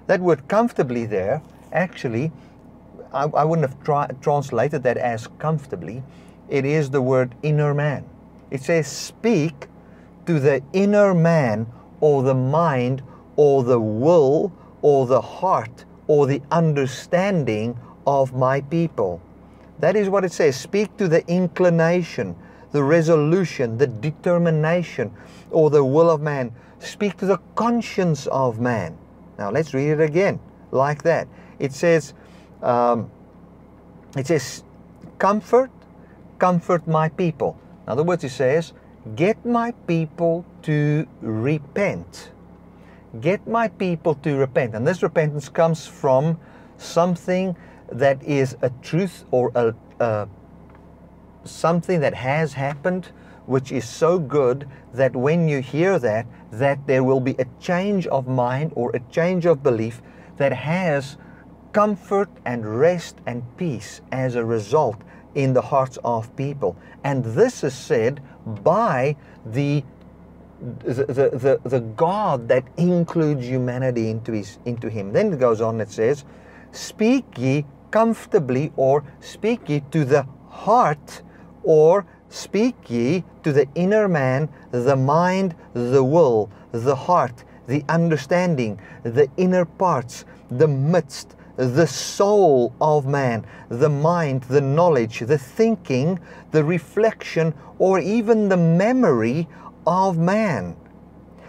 That 0.07 0.19
word 0.19 0.47
comfortably 0.47 1.05
there, 1.05 1.41
actually, 1.71 2.31
I, 3.13 3.23
I 3.23 3.43
wouldn't 3.43 3.69
have 3.69 3.83
tra- 3.83 4.15
translated 4.21 4.83
that 4.83 4.97
as 4.97 5.27
comfortably. 5.39 6.03
It 6.49 6.65
is 6.65 6.89
the 6.89 7.01
word 7.01 7.35
inner 7.43 7.73
man. 7.73 8.05
It 8.51 8.61
says, 8.61 8.87
Speak 8.87 9.67
to 10.25 10.39
the 10.39 10.61
inner 10.73 11.13
man 11.13 11.67
or 12.01 12.23
the 12.23 12.33
mind 12.33 13.01
or 13.35 13.63
the 13.63 13.79
will 13.79 14.51
or 14.81 15.05
the 15.05 15.21
heart 15.21 15.85
or 16.07 16.27
the 16.27 16.41
understanding 16.51 17.77
of 18.05 18.33
my 18.33 18.61
people. 18.61 19.21
That 19.79 19.95
is 19.95 20.09
what 20.09 20.25
it 20.25 20.31
says. 20.31 20.55
Speak 20.55 20.95
to 20.97 21.07
the 21.07 21.25
inclination, 21.27 22.35
the 22.73 22.83
resolution, 22.83 23.77
the 23.77 23.87
determination, 23.87 25.11
or 25.51 25.69
the 25.69 25.83
will 25.83 26.09
of 26.09 26.21
man. 26.21 26.51
Speak 26.79 27.15
to 27.17 27.25
the 27.25 27.37
conscience 27.55 28.27
of 28.27 28.59
man. 28.59 28.97
Now 29.39 29.49
let's 29.49 29.73
read 29.73 29.91
it 29.91 30.01
again 30.01 30.39
like 30.71 31.03
that. 31.03 31.27
It 31.59 31.71
says, 31.71 32.13
um, 32.61 33.09
it 34.17 34.27
says, 34.27 34.63
comfort, 35.17 35.71
comfort 36.39 36.85
my 36.87 37.07
people. 37.07 37.57
In 37.87 37.93
other 37.93 38.03
words, 38.03 38.25
it 38.25 38.31
says, 38.31 38.73
get 39.15 39.45
my 39.45 39.71
people 39.87 40.45
to 40.63 41.07
repent 41.21 42.33
get 43.21 43.45
my 43.47 43.67
people 43.67 44.15
to 44.15 44.35
repent. 44.35 44.73
And 44.75 44.87
this 44.87 45.03
repentance 45.03 45.49
comes 45.49 45.85
from 45.85 46.39
something 46.77 47.55
that 47.91 48.23
is 48.23 48.57
a 48.61 48.69
truth 48.81 49.25
or 49.31 49.51
a, 49.55 49.73
a, 49.99 50.27
something 51.43 51.99
that 51.99 52.13
has 52.13 52.53
happened 52.53 53.09
which 53.45 53.71
is 53.71 53.87
so 53.87 54.17
good 54.17 54.67
that 54.93 55.15
when 55.15 55.47
you 55.47 55.59
hear 55.59 55.99
that 55.99 56.25
that 56.51 56.87
there 56.87 57.03
will 57.03 57.19
be 57.19 57.35
a 57.39 57.45
change 57.59 58.07
of 58.07 58.27
mind 58.27 58.71
or 58.75 58.91
a 58.95 58.99
change 59.11 59.45
of 59.45 59.61
belief 59.61 60.01
that 60.37 60.53
has 60.53 61.17
comfort 61.73 62.29
and 62.45 62.79
rest 62.79 63.17
and 63.25 63.43
peace 63.57 64.01
as 64.11 64.35
a 64.35 64.45
result 64.45 65.01
in 65.35 65.53
the 65.53 65.61
hearts 65.61 65.97
of 66.05 66.33
people 66.37 66.77
and 67.03 67.23
this 67.25 67.63
is 67.63 67.73
said 67.73 68.21
by 68.63 69.15
the 69.45 69.83
the, 70.63 71.29
the, 71.33 71.69
the, 71.69 71.79
God 71.81 72.47
that 72.47 72.63
includes 72.77 73.45
humanity 73.45 74.09
into, 74.09 74.31
his, 74.31 74.59
into 74.65 74.89
him. 74.89 75.11
Then 75.11 75.33
it 75.33 75.39
goes 75.39 75.59
on, 75.59 75.81
it 75.81 75.91
says, 75.91 76.23
Speak 76.71 77.25
ye 77.37 77.65
comfortably, 77.91 78.71
or 78.75 79.03
speak 79.19 79.67
ye 79.69 79.81
to 79.91 80.05
the 80.05 80.25
heart, 80.49 81.21
or 81.63 82.05
speak 82.29 82.75
ye 82.89 83.23
to 83.43 83.51
the 83.51 83.67
inner 83.75 84.07
man, 84.07 84.49
the 84.71 84.95
mind, 84.95 85.55
the 85.73 86.03
will, 86.03 86.49
the 86.71 86.95
heart, 86.95 87.43
the 87.67 87.83
understanding, 87.89 88.79
the 89.03 89.27
inner 89.37 89.65
parts, 89.65 90.25
the 90.49 90.67
midst, 90.67 91.35
the 91.55 91.87
soul 91.87 92.73
of 92.81 93.05
man, 93.05 93.45
the 93.69 93.89
mind, 93.89 94.43
the 94.43 94.61
knowledge, 94.61 95.19
the 95.19 95.37
thinking, 95.37 96.19
the 96.51 96.63
reflection, 96.63 97.53
or 97.77 97.99
even 97.99 98.49
the 98.49 98.57
memory 98.57 99.47
of 99.85 100.17
man. 100.17 100.75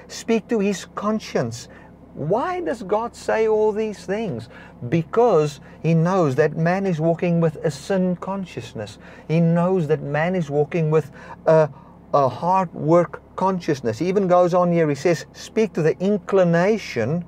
Speak 0.08 0.46
to 0.48 0.58
his 0.58 0.86
conscience. 0.94 1.68
Why 2.14 2.60
does 2.60 2.82
God 2.82 3.16
say 3.16 3.48
all 3.48 3.72
these 3.72 4.06
things? 4.06 4.48
Because 4.88 5.60
he 5.82 5.94
knows 5.94 6.36
that 6.36 6.56
man 6.56 6.86
is 6.86 7.00
walking 7.00 7.40
with 7.40 7.56
a 7.64 7.70
sin 7.70 8.16
consciousness. 8.16 8.98
He 9.26 9.40
knows 9.40 9.88
that 9.88 10.00
man 10.00 10.36
is 10.36 10.48
walking 10.48 10.90
with 10.90 11.10
a, 11.46 11.68
a 12.12 12.28
hard 12.28 12.72
work 12.72 13.20
consciousness. 13.34 13.98
He 13.98 14.08
even 14.08 14.28
goes 14.28 14.54
on 14.54 14.70
here, 14.70 14.88
he 14.88 14.94
says, 14.94 15.26
Speak 15.32 15.72
to 15.72 15.82
the 15.82 15.98
inclination 15.98 17.24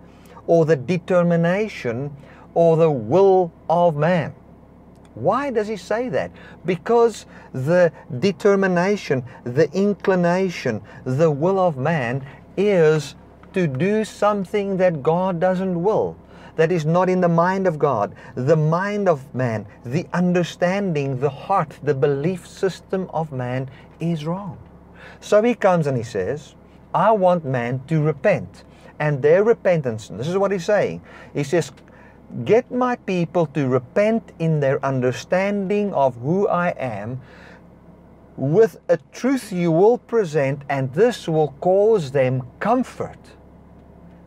or 0.47 0.64
the 0.64 0.76
determination 0.76 2.16
or 2.55 2.76
the 2.76 2.90
will 2.90 3.52
of 3.69 3.97
man. 3.97 4.35
Why 5.14 5.50
does 5.50 5.66
he 5.66 5.76
say 5.76 6.11
that? 6.11 6.31
Because 6.64 7.26
the 7.52 7.90
determination, 8.21 9.25
the 9.45 9.69
inclination, 9.73 10.83
the 11.05 11.31
will 11.31 11.59
of 11.59 11.76
man 11.76 12.25
is 12.57 13.16
to 13.56 13.66
do 13.66 14.04
something 14.04 14.76
that 14.76 15.02
God 15.02 15.40
doesn't 15.40 15.82
will, 15.82 16.14
that 16.56 16.70
is 16.70 16.84
not 16.84 17.08
in 17.08 17.22
the 17.22 17.28
mind 17.28 17.66
of 17.66 17.78
God, 17.78 18.14
the 18.34 18.54
mind 18.54 19.08
of 19.08 19.34
man, 19.34 19.64
the 19.82 20.06
understanding, 20.12 21.18
the 21.20 21.30
heart, 21.30 21.78
the 21.82 21.94
belief 21.94 22.46
system 22.46 23.08
of 23.14 23.32
man 23.32 23.70
is 23.98 24.26
wrong. 24.26 24.58
So 25.20 25.42
he 25.42 25.54
comes 25.54 25.86
and 25.86 25.96
he 25.96 26.02
says, 26.02 26.54
I 26.92 27.12
want 27.12 27.46
man 27.46 27.80
to 27.86 28.02
repent. 28.02 28.64
And 28.98 29.22
their 29.22 29.42
repentance, 29.42 30.08
this 30.08 30.28
is 30.28 30.36
what 30.36 30.52
he's 30.52 30.66
saying. 30.66 31.00
He 31.32 31.42
says, 31.42 31.72
Get 32.44 32.70
my 32.70 32.96
people 32.96 33.46
to 33.54 33.68
repent 33.68 34.32
in 34.38 34.60
their 34.60 34.84
understanding 34.84 35.94
of 35.94 36.14
who 36.16 36.46
I 36.46 36.75
am 36.76 37.22
with 38.36 38.76
a 38.90 38.98
truth 39.12 39.50
you 39.50 39.72
will 39.72 39.96
present, 39.96 40.60
and 40.68 40.92
this 40.92 41.26
will 41.26 41.54
cause 41.62 42.10
them 42.10 42.42
comfort. 42.60 43.16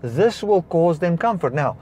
This 0.01 0.43
will 0.43 0.61
cause 0.63 0.99
them 0.99 1.17
comfort. 1.17 1.53
Now, 1.53 1.77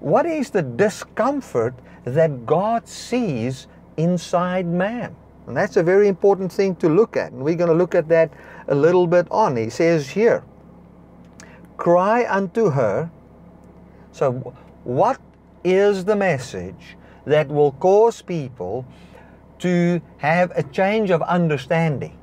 what 0.00 0.26
is 0.26 0.50
the 0.50 0.62
discomfort 0.62 1.74
that 2.04 2.46
God 2.46 2.88
sees 2.88 3.66
inside 3.96 4.66
man? 4.66 5.14
And 5.46 5.56
that's 5.56 5.76
a 5.76 5.82
very 5.82 6.08
important 6.08 6.52
thing 6.52 6.76
to 6.76 6.88
look 6.88 7.16
at. 7.16 7.32
And 7.32 7.42
we're 7.42 7.56
going 7.56 7.70
to 7.70 7.76
look 7.76 7.94
at 7.94 8.08
that 8.08 8.32
a 8.68 8.74
little 8.74 9.06
bit 9.06 9.26
on. 9.30 9.56
He 9.56 9.70
says 9.70 10.10
here, 10.10 10.44
Cry 11.76 12.26
unto 12.28 12.70
her. 12.70 13.10
So, 14.12 14.54
what 14.84 15.20
is 15.64 16.04
the 16.04 16.16
message 16.16 16.96
that 17.24 17.48
will 17.48 17.72
cause 17.72 18.22
people 18.22 18.86
to 19.58 20.00
have 20.18 20.52
a 20.56 20.62
change 20.62 21.10
of 21.10 21.22
understanding, 21.22 22.16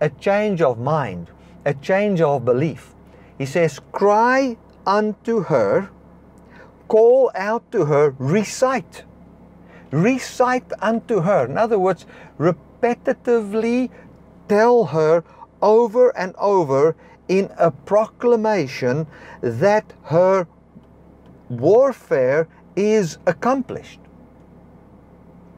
a 0.00 0.10
change 0.10 0.60
of 0.62 0.78
mind, 0.78 1.30
a 1.64 1.74
change 1.74 2.20
of 2.20 2.44
belief. 2.44 2.94
He 3.38 3.46
says, 3.46 3.80
Cry 3.92 4.56
unto 4.86 5.44
her, 5.44 5.90
call 6.88 7.30
out 7.34 7.70
to 7.72 7.86
her, 7.86 8.14
recite. 8.18 9.04
Recite 9.90 10.72
unto 10.80 11.20
her. 11.20 11.44
In 11.46 11.58
other 11.58 11.78
words, 11.78 12.06
repetitively 12.38 13.90
tell 14.48 14.84
her 14.86 15.24
over 15.60 16.16
and 16.16 16.34
over 16.38 16.96
in 17.28 17.50
a 17.56 17.70
proclamation 17.70 19.06
that 19.40 19.92
her 20.04 20.46
warfare 21.48 22.48
is 22.76 23.18
accomplished. 23.26 24.00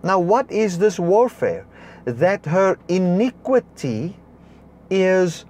Now, 0.03 0.19
what 0.19 0.51
is 0.51 0.79
this 0.79 0.99
warfare? 0.99 1.67
That 2.05 2.45
her 2.47 2.79
iniquity 2.89 4.17
is 4.91 5.47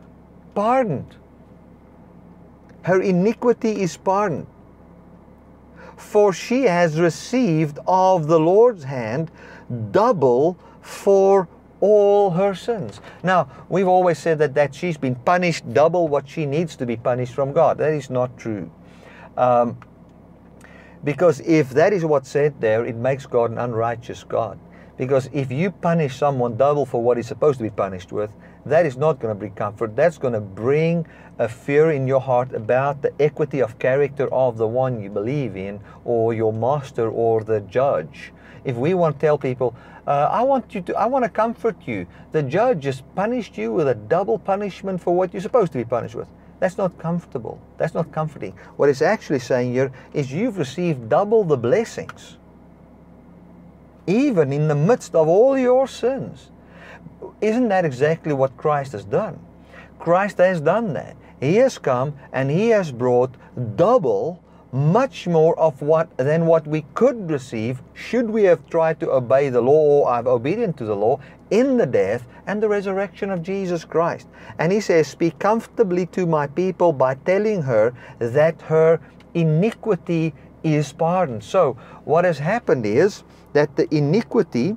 pardoned. 0.54 1.16
Her 2.84 3.00
iniquity 3.00 3.82
is 3.82 3.96
pardoned. 3.96 4.46
For 5.96 6.32
she 6.32 6.62
has 6.64 7.00
received 7.00 7.78
of 7.86 8.26
the 8.26 8.38
Lord's 8.38 8.84
hand 8.84 9.30
double 9.90 10.58
for 10.80 11.48
all 11.80 12.30
her 12.30 12.54
sins. 12.54 13.00
Now, 13.22 13.48
we've 13.68 13.88
always 13.88 14.18
said 14.18 14.38
that, 14.38 14.54
that 14.54 14.74
she's 14.74 14.96
been 14.96 15.14
punished 15.14 15.72
double 15.72 16.08
what 16.08 16.28
she 16.28 16.46
needs 16.46 16.76
to 16.76 16.86
be 16.86 16.96
punished 16.96 17.34
from 17.34 17.52
God. 17.52 17.78
That 17.78 17.92
is 17.92 18.10
not 18.10 18.36
true. 18.38 18.70
Um, 19.36 19.78
because 21.02 21.40
if 21.40 21.70
that 21.70 21.92
is 21.92 22.04
what's 22.04 22.30
said 22.30 22.60
there, 22.60 22.84
it 22.84 22.96
makes 22.96 23.26
God 23.26 23.50
an 23.50 23.58
unrighteous 23.58 24.24
God. 24.24 24.58
Because 24.96 25.28
if 25.32 25.50
you 25.50 25.70
punish 25.70 26.16
someone 26.16 26.56
double 26.56 26.86
for 26.86 27.02
what 27.02 27.16
he's 27.16 27.26
supposed 27.26 27.58
to 27.58 27.64
be 27.64 27.70
punished 27.70 28.12
with, 28.12 28.30
that 28.66 28.86
is 28.86 28.96
not 28.96 29.20
going 29.20 29.34
to 29.34 29.38
bring 29.38 29.52
comfort. 29.52 29.94
That's 29.94 30.18
going 30.18 30.34
to 30.34 30.40
bring 30.40 31.06
a 31.38 31.48
fear 31.48 31.90
in 31.90 32.06
your 32.06 32.20
heart 32.20 32.52
about 32.52 33.02
the 33.02 33.12
equity 33.20 33.60
of 33.60 33.78
character 33.78 34.32
of 34.32 34.56
the 34.56 34.66
one 34.66 35.02
you 35.02 35.10
believe 35.10 35.56
in, 35.56 35.80
or 36.04 36.32
your 36.32 36.52
master, 36.52 37.10
or 37.10 37.42
the 37.42 37.60
judge. 37.62 38.32
If 38.64 38.76
we 38.76 38.94
want 38.94 39.16
to 39.16 39.20
tell 39.20 39.36
people, 39.36 39.74
uh, 40.06 40.28
I 40.30 40.42
want 40.42 40.74
you 40.74 40.80
to, 40.82 40.96
I 40.96 41.06
want 41.06 41.24
to 41.24 41.28
comfort 41.28 41.76
you. 41.86 42.06
The 42.32 42.42
judge 42.42 42.84
has 42.84 43.02
punished 43.14 43.58
you 43.58 43.72
with 43.72 43.88
a 43.88 43.94
double 43.94 44.38
punishment 44.38 45.02
for 45.02 45.14
what 45.14 45.32
you're 45.32 45.42
supposed 45.42 45.72
to 45.72 45.78
be 45.78 45.84
punished 45.84 46.14
with. 46.14 46.28
That's 46.60 46.78
not 46.78 46.96
comfortable. 46.98 47.60
That's 47.76 47.94
not 47.94 48.12
comforting. 48.12 48.52
What 48.76 48.88
it's 48.88 49.02
actually 49.02 49.40
saying 49.40 49.72
here 49.72 49.92
is 50.14 50.32
you've 50.32 50.56
received 50.56 51.08
double 51.08 51.44
the 51.44 51.56
blessings, 51.56 52.38
even 54.06 54.52
in 54.52 54.68
the 54.68 54.74
midst 54.74 55.14
of 55.14 55.28
all 55.28 55.58
your 55.58 55.86
sins. 55.88 56.50
Isn't 57.40 57.68
that 57.68 57.84
exactly 57.84 58.32
what 58.32 58.56
Christ 58.56 58.92
has 58.92 59.04
done? 59.04 59.38
Christ 59.98 60.38
has 60.38 60.60
done 60.60 60.92
that. 60.94 61.16
He 61.40 61.56
has 61.56 61.78
come 61.78 62.14
and 62.32 62.50
he 62.50 62.68
has 62.68 62.92
brought 62.92 63.34
double 63.76 64.42
much 64.72 65.28
more 65.28 65.56
of 65.58 65.80
what 65.80 66.16
than 66.16 66.46
what 66.46 66.66
we 66.66 66.84
could 66.94 67.30
receive 67.30 67.80
should 67.94 68.28
we 68.28 68.42
have 68.42 68.68
tried 68.68 68.98
to 68.98 69.12
obey 69.12 69.48
the 69.48 69.60
law 69.60 69.72
or 69.72 70.08
are 70.08 70.26
obedient 70.26 70.76
to 70.76 70.84
the 70.84 70.96
law 70.96 71.20
in 71.50 71.76
the 71.76 71.86
death 71.86 72.26
and 72.46 72.60
the 72.60 72.68
resurrection 72.68 73.30
of 73.30 73.42
Jesus 73.42 73.84
Christ. 73.84 74.26
And 74.58 74.72
he 74.72 74.80
says, 74.80 75.06
Speak 75.06 75.38
comfortably 75.38 76.06
to 76.06 76.26
my 76.26 76.48
people 76.48 76.92
by 76.92 77.14
telling 77.14 77.62
her 77.62 77.94
that 78.18 78.60
her 78.62 79.00
iniquity 79.34 80.34
is 80.64 80.92
pardoned. 80.92 81.44
So, 81.44 81.74
what 82.04 82.24
has 82.24 82.38
happened 82.38 82.84
is 82.84 83.22
that 83.52 83.76
the 83.76 83.86
iniquity 83.94 84.76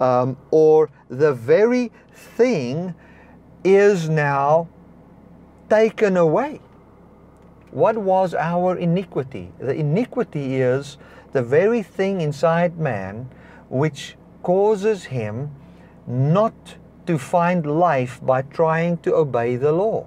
um, 0.00 0.36
or 0.50 0.90
the 1.08 1.32
very 1.32 1.90
thing 2.12 2.94
is 3.64 4.08
now 4.08 4.68
taken 5.68 6.16
away. 6.16 6.60
What 7.70 7.96
was 7.96 8.34
our 8.34 8.76
iniquity? 8.76 9.52
The 9.58 9.74
iniquity 9.74 10.56
is 10.56 10.98
the 11.32 11.42
very 11.42 11.82
thing 11.82 12.20
inside 12.20 12.78
man 12.78 13.30
which 13.70 14.16
causes 14.42 15.04
him 15.04 15.50
not 16.06 16.76
to 17.06 17.18
find 17.18 17.64
life 17.64 18.20
by 18.22 18.42
trying 18.42 18.98
to 18.98 19.14
obey 19.14 19.56
the 19.56 19.72
law. 19.72 20.06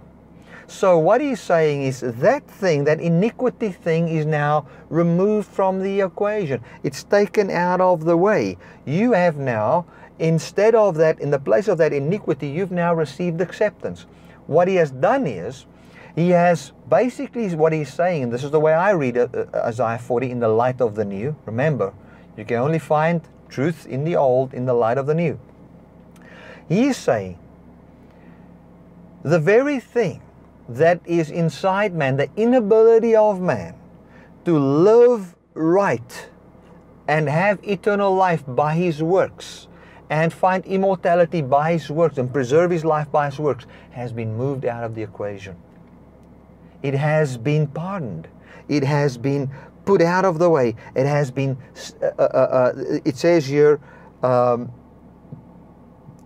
So, 0.67 0.97
what 0.97 1.21
he's 1.21 1.39
saying 1.39 1.83
is 1.83 2.01
that 2.01 2.47
thing, 2.47 2.85
that 2.85 2.99
iniquity 2.99 3.69
thing, 3.69 4.07
is 4.07 4.25
now 4.25 4.67
removed 4.89 5.47
from 5.47 5.79
the 5.79 6.01
equation. 6.01 6.61
It's 6.83 7.03
taken 7.03 7.51
out 7.51 7.81
of 7.81 8.03
the 8.03 8.17
way. 8.17 8.57
You 8.83 9.11
have 9.11 9.37
now, 9.37 9.85
instead 10.17 10.73
of 10.73 10.95
that, 10.95 11.19
in 11.19 11.29
the 11.29 11.39
place 11.39 11.67
of 11.67 11.77
that 11.77 11.93
iniquity, 11.93 12.47
you've 12.47 12.71
now 12.71 12.95
received 12.95 13.41
acceptance. 13.41 14.07
What 14.47 14.67
he 14.67 14.75
has 14.75 14.89
done 14.89 15.27
is, 15.27 15.67
he 16.15 16.29
has 16.29 16.71
basically 16.89 17.53
what 17.55 17.73
he's 17.73 17.93
saying, 17.93 18.23
and 18.23 18.33
this 18.33 18.43
is 18.43 18.51
the 18.51 18.59
way 18.59 18.73
I 18.73 18.91
read 18.91 19.17
it, 19.17 19.35
uh, 19.35 19.45
Isaiah 19.55 19.99
40 19.99 20.31
in 20.31 20.39
the 20.39 20.47
light 20.47 20.81
of 20.81 20.95
the 20.95 21.05
new. 21.05 21.35
Remember, 21.45 21.93
you 22.37 22.45
can 22.45 22.57
only 22.57 22.79
find 22.79 23.21
truth 23.49 23.85
in 23.85 24.03
the 24.03 24.15
old 24.15 24.53
in 24.53 24.65
the 24.65 24.73
light 24.73 24.97
of 24.97 25.05
the 25.05 25.13
new. 25.13 25.39
He 26.67 26.87
is 26.87 26.97
saying 26.97 27.37
the 29.23 29.39
very 29.39 29.79
thing 29.79 30.21
that 30.67 31.01
is 31.05 31.29
inside 31.29 31.93
man, 31.93 32.17
the 32.17 32.29
inability 32.35 33.15
of 33.15 33.39
man 33.41 33.75
to 34.45 34.57
live 34.57 35.35
right 35.53 36.29
and 37.07 37.29
have 37.29 37.63
eternal 37.63 38.13
life 38.15 38.43
by 38.47 38.75
his 38.75 39.01
works 39.01 39.67
and 40.09 40.31
find 40.31 40.65
immortality 40.65 41.41
by 41.41 41.73
his 41.73 41.89
works 41.89 42.17
and 42.17 42.31
preserve 42.31 42.71
his 42.71 42.85
life 42.85 43.11
by 43.11 43.25
his 43.25 43.39
works 43.39 43.65
has 43.91 44.11
been 44.11 44.35
moved 44.35 44.65
out 44.65 44.83
of 44.83 44.95
the 44.95 45.01
equation. 45.01 45.55
It 46.83 46.93
has 46.93 47.37
been 47.37 47.67
pardoned. 47.67 48.27
It 48.67 48.83
has 48.83 49.17
been 49.17 49.49
put 49.85 50.01
out 50.01 50.25
of 50.25 50.39
the 50.39 50.49
way. 50.49 50.75
It 50.95 51.05
has 51.05 51.31
been, 51.31 51.57
uh, 52.01 52.05
uh, 52.19 52.21
uh, 52.21 52.73
it 53.03 53.17
says 53.17 53.45
here, 53.45 53.79
um, 54.21 54.71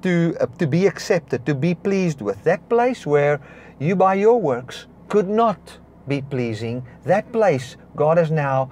to, 0.01 0.35
uh, 0.39 0.45
to 0.57 0.67
be 0.67 0.87
accepted, 0.87 1.45
to 1.45 1.55
be 1.55 1.75
pleased 1.75 2.21
with. 2.21 2.43
That 2.43 2.67
place 2.69 3.05
where 3.05 3.41
you 3.79 3.95
by 3.95 4.15
your 4.15 4.39
works 4.39 4.87
could 5.07 5.29
not 5.29 5.77
be 6.07 6.21
pleasing, 6.21 6.85
that 7.05 7.31
place 7.31 7.77
God 7.95 8.17
has 8.17 8.29
now 8.31 8.71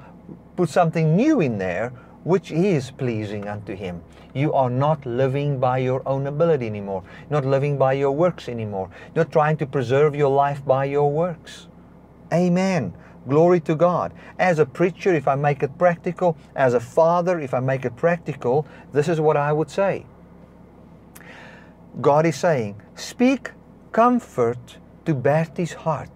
put 0.56 0.70
something 0.70 1.16
new 1.16 1.40
in 1.40 1.58
there 1.58 1.94
which 2.24 2.52
is 2.52 2.92
pleasing 2.92 3.48
unto 3.48 3.74
Him. 3.74 4.02
You 4.34 4.54
are 4.54 4.70
not 4.70 5.06
living 5.06 5.60
by 5.60 5.78
your 5.78 6.02
own 6.06 6.28
ability 6.28 6.68
anymore, 6.68 7.04
not 7.30 7.46
living 7.46 7.78
by 7.78 7.94
your 7.94 8.12
works 8.12 8.50
anymore, 8.50 8.90
not 9.16 9.32
trying 9.32 9.56
to 9.58 9.66
preserve 9.66 10.14
your 10.14 10.30
life 10.30 10.66
by 10.66 10.86
your 10.86 11.10
works. 11.10 11.68
Amen. 12.34 12.94
Glory 13.28 13.60
to 13.62 13.76
God. 13.76 14.14
As 14.40 14.60
a 14.60 14.66
preacher, 14.66 15.14
if 15.14 15.28
I 15.28 15.36
make 15.36 15.64
it 15.64 15.78
practical, 15.78 16.38
as 16.56 16.74
a 16.74 16.80
father, 16.80 17.40
if 17.40 17.54
I 17.54 17.62
make 17.62 17.86
it 17.86 17.96
practical, 17.96 18.68
this 18.92 19.08
is 19.08 19.22
what 19.22 19.38
I 19.38 19.54
would 19.54 19.70
say. 19.70 20.06
God 22.02 22.26
is 22.26 22.36
saying, 22.36 22.82
speak 22.96 23.52
comfort 23.92 24.78
to 25.08 25.14
Bertie's 25.16 25.72
heart. 25.72 26.12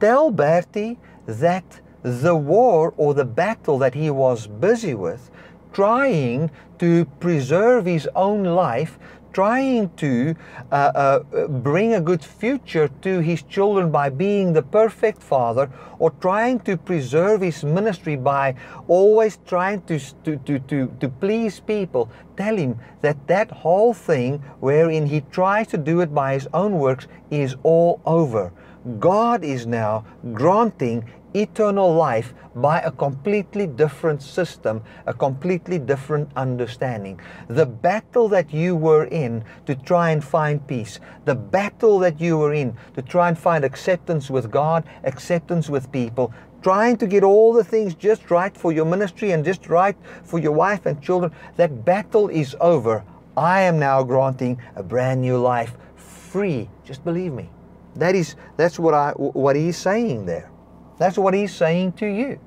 Tell 0.00 0.32
Bertie 0.32 0.98
that 1.26 1.80
the 2.02 2.34
war 2.34 2.92
or 2.96 3.14
the 3.14 3.24
battle 3.24 3.78
that 3.78 3.94
he 3.94 4.10
was 4.10 4.48
busy 4.48 4.94
with, 4.94 5.30
trying 5.72 6.50
to 6.80 7.04
preserve 7.20 7.86
his 7.86 8.08
own 8.16 8.42
life, 8.42 8.98
trying 9.36 9.90
to 9.96 10.34
uh, 10.72 10.74
uh, 10.74 11.46
bring 11.46 11.92
a 11.92 12.00
good 12.00 12.24
future 12.24 12.88
to 13.02 13.20
his 13.20 13.42
children 13.42 13.90
by 13.90 14.08
being 14.08 14.54
the 14.54 14.62
perfect 14.62 15.22
father 15.22 15.70
or 15.98 16.10
trying 16.22 16.58
to 16.58 16.74
preserve 16.74 17.42
his 17.42 17.62
ministry 17.62 18.16
by 18.16 18.54
always 18.88 19.38
trying 19.46 19.82
to, 19.82 19.98
to, 20.24 20.38
to, 20.38 20.58
to, 20.60 20.90
to 21.00 21.08
please 21.10 21.60
people, 21.60 22.08
tell 22.38 22.56
him 22.56 22.78
that 23.02 23.18
that 23.26 23.50
whole 23.50 23.92
thing 23.92 24.38
wherein 24.60 25.04
he 25.04 25.20
tries 25.30 25.66
to 25.66 25.76
do 25.76 26.00
it 26.00 26.14
by 26.14 26.32
his 26.32 26.48
own 26.54 26.78
works 26.78 27.06
is 27.30 27.56
all 27.62 28.00
over. 28.06 28.50
God 28.98 29.44
is 29.44 29.66
now 29.66 30.06
granting 30.32 31.04
eternal 31.34 31.92
life 31.94 32.34
by 32.54 32.80
a 32.80 32.90
completely 32.90 33.66
different 33.66 34.22
system, 34.22 34.82
a 35.06 35.12
completely 35.12 35.78
different 35.78 36.30
understanding. 36.36 37.20
The 37.48 37.66
battle 37.66 38.28
that 38.28 38.52
you 38.52 38.76
were 38.76 39.04
in 39.04 39.44
to 39.66 39.74
try 39.74 40.10
and 40.10 40.24
find 40.24 40.66
peace, 40.66 40.98
the 41.24 41.34
battle 41.34 41.98
that 41.98 42.20
you 42.20 42.38
were 42.38 42.54
in 42.54 42.76
to 42.94 43.02
try 43.02 43.28
and 43.28 43.38
find 43.38 43.64
acceptance 43.64 44.30
with 44.30 44.50
God, 44.50 44.84
acceptance 45.04 45.68
with 45.68 45.92
people, 45.92 46.32
trying 46.62 46.96
to 46.96 47.06
get 47.06 47.22
all 47.22 47.52
the 47.52 47.64
things 47.64 47.94
just 47.94 48.30
right 48.30 48.56
for 48.56 48.72
your 48.72 48.84
ministry 48.84 49.32
and 49.32 49.44
just 49.44 49.68
right 49.68 49.96
for 50.24 50.38
your 50.38 50.52
wife 50.52 50.86
and 50.86 51.00
children, 51.02 51.30
that 51.56 51.84
battle 51.84 52.28
is 52.28 52.56
over. 52.60 53.04
I 53.36 53.60
am 53.62 53.78
now 53.78 54.02
granting 54.02 54.60
a 54.74 54.82
brand 54.82 55.20
new 55.20 55.36
life 55.36 55.76
free. 55.96 56.68
Just 56.84 57.04
believe 57.04 57.32
me. 57.32 57.50
That 57.94 58.14
is 58.14 58.34
that's 58.56 58.78
what 58.78 58.94
I 58.94 59.12
what 59.12 59.56
he's 59.56 59.76
saying 59.76 60.26
there. 60.26 60.50
That's 60.98 61.18
what 61.18 61.34
he's 61.34 61.54
saying 61.54 61.92
to 61.92 62.06
you. 62.06 62.40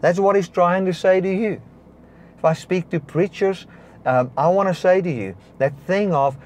That's 0.00 0.18
what 0.18 0.36
he's 0.36 0.48
trying 0.48 0.86
to 0.86 0.94
say 0.94 1.20
to 1.20 1.28
you. 1.28 1.60
If 2.38 2.44
I 2.44 2.52
speak 2.52 2.90
to 2.90 3.00
preachers, 3.00 3.66
um, 4.06 4.30
I 4.38 4.48
want 4.48 4.68
to 4.68 4.74
say 4.74 5.00
to 5.02 5.10
you 5.10 5.36
that 5.58 5.76
thing 5.80 6.14
of 6.14 6.36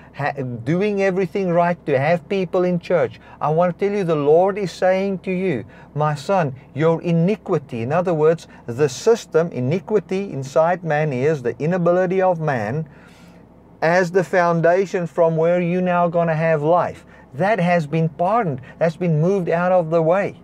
doing 0.65 1.03
everything 1.03 1.51
right 1.51 1.85
to 1.87 1.99
have 1.99 2.29
people 2.29 2.65
in 2.65 2.81
church. 2.81 3.21
I 3.41 3.51
want 3.51 3.79
to 3.79 3.87
tell 3.87 3.97
you 3.97 4.05
the 4.05 4.17
Lord 4.17 4.59
is 4.59 4.73
saying 4.73 5.19
to 5.21 5.31
you, 5.31 5.65
my 5.95 6.15
son, 6.15 6.55
your 6.75 7.03
iniquity, 7.03 7.83
in 7.83 7.93
other 7.93 8.15
words, 8.15 8.49
the 8.67 8.89
system, 8.89 9.49
iniquity 9.53 10.33
inside 10.33 10.83
man 10.83 11.13
is 11.13 11.43
the 11.43 11.57
inability 11.59 12.23
of 12.23 12.41
man 12.41 12.89
as 13.83 14.11
the 14.11 14.25
foundation 14.25 15.07
from 15.07 15.37
where 15.37 15.61
you 15.61 15.81
now 15.81 16.09
going 16.09 16.29
to 16.29 16.35
have 16.35 16.63
life. 16.63 17.05
That 17.35 17.61
has 17.61 17.87
been 17.87 18.09
pardoned, 18.09 18.61
that's 18.79 18.97
been 18.97 19.21
moved 19.21 19.49
out 19.49 19.73
of 19.73 19.91
the 19.91 20.03
way. 20.03 20.37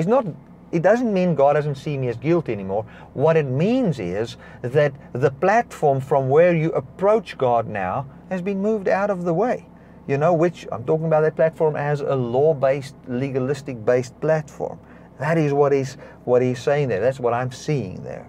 It's 0.00 0.08
not 0.08 0.24
it 0.72 0.82
doesn't 0.82 1.12
mean 1.12 1.34
God 1.34 1.54
doesn't 1.54 1.74
see 1.74 1.98
me 1.98 2.08
as 2.08 2.16
guilty 2.16 2.52
anymore. 2.52 2.84
What 3.12 3.36
it 3.36 3.44
means 3.44 3.98
is 3.98 4.38
that 4.62 4.94
the 5.12 5.30
platform 5.30 6.00
from 6.00 6.30
where 6.30 6.54
you 6.54 6.70
approach 6.72 7.36
God 7.36 7.68
now 7.68 8.06
has 8.30 8.40
been 8.40 8.62
moved 8.62 8.88
out 8.88 9.10
of 9.10 9.24
the 9.24 9.34
way. 9.34 9.66
You 10.06 10.16
know, 10.16 10.32
which 10.32 10.66
I'm 10.72 10.84
talking 10.84 11.06
about 11.06 11.20
that 11.20 11.36
platform 11.36 11.76
as 11.76 12.00
a 12.00 12.14
law 12.14 12.54
based, 12.54 12.94
legalistic 13.08 13.84
based 13.84 14.18
platform. 14.20 14.78
That 15.18 15.36
is 15.36 15.52
what 15.52 15.72
he's, 15.72 15.94
what 16.24 16.40
he's 16.40 16.62
saying 16.62 16.88
there. 16.88 17.00
That's 17.00 17.20
what 17.20 17.34
I'm 17.34 17.52
seeing 17.52 18.02
there. 18.02 18.26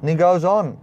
And 0.00 0.10
he 0.10 0.16
goes 0.16 0.44
on, 0.44 0.76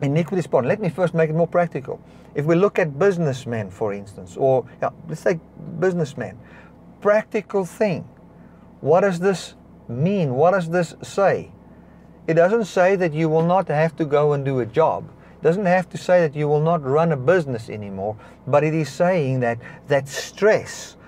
iniquity 0.00 0.42
spawn. 0.42 0.64
Let 0.64 0.80
me 0.80 0.88
first 0.88 1.12
make 1.12 1.28
it 1.28 1.34
more 1.34 1.46
practical. 1.46 2.00
If 2.34 2.46
we 2.46 2.54
look 2.54 2.78
at 2.78 2.98
businessmen, 2.98 3.70
for 3.70 3.92
instance, 3.92 4.36
or 4.36 4.64
yeah, 4.80 4.90
let's 5.08 5.22
take 5.22 5.38
businessmen, 5.80 6.38
practical 7.00 7.64
thing. 7.64 8.08
What 8.84 9.00
does 9.00 9.18
this 9.18 9.54
mean? 9.88 10.34
What 10.34 10.50
does 10.50 10.68
this 10.68 10.94
say? 11.00 11.50
It 12.26 12.34
doesn't 12.34 12.66
say 12.66 12.96
that 12.96 13.14
you 13.14 13.30
will 13.30 13.46
not 13.46 13.68
have 13.68 13.96
to 13.96 14.04
go 14.04 14.34
and 14.34 14.44
do 14.44 14.60
a 14.60 14.66
job. 14.66 15.08
It 15.40 15.42
doesn't 15.42 15.64
have 15.64 15.88
to 15.88 15.96
say 15.96 16.20
that 16.20 16.36
you 16.36 16.48
will 16.48 16.60
not 16.60 16.84
run 16.84 17.10
a 17.10 17.16
business 17.16 17.70
anymore, 17.70 18.14
but 18.46 18.62
it 18.62 18.74
is 18.74 18.90
saying 18.90 19.40
that 19.40 19.58
that 19.88 20.06
stress 20.06 20.98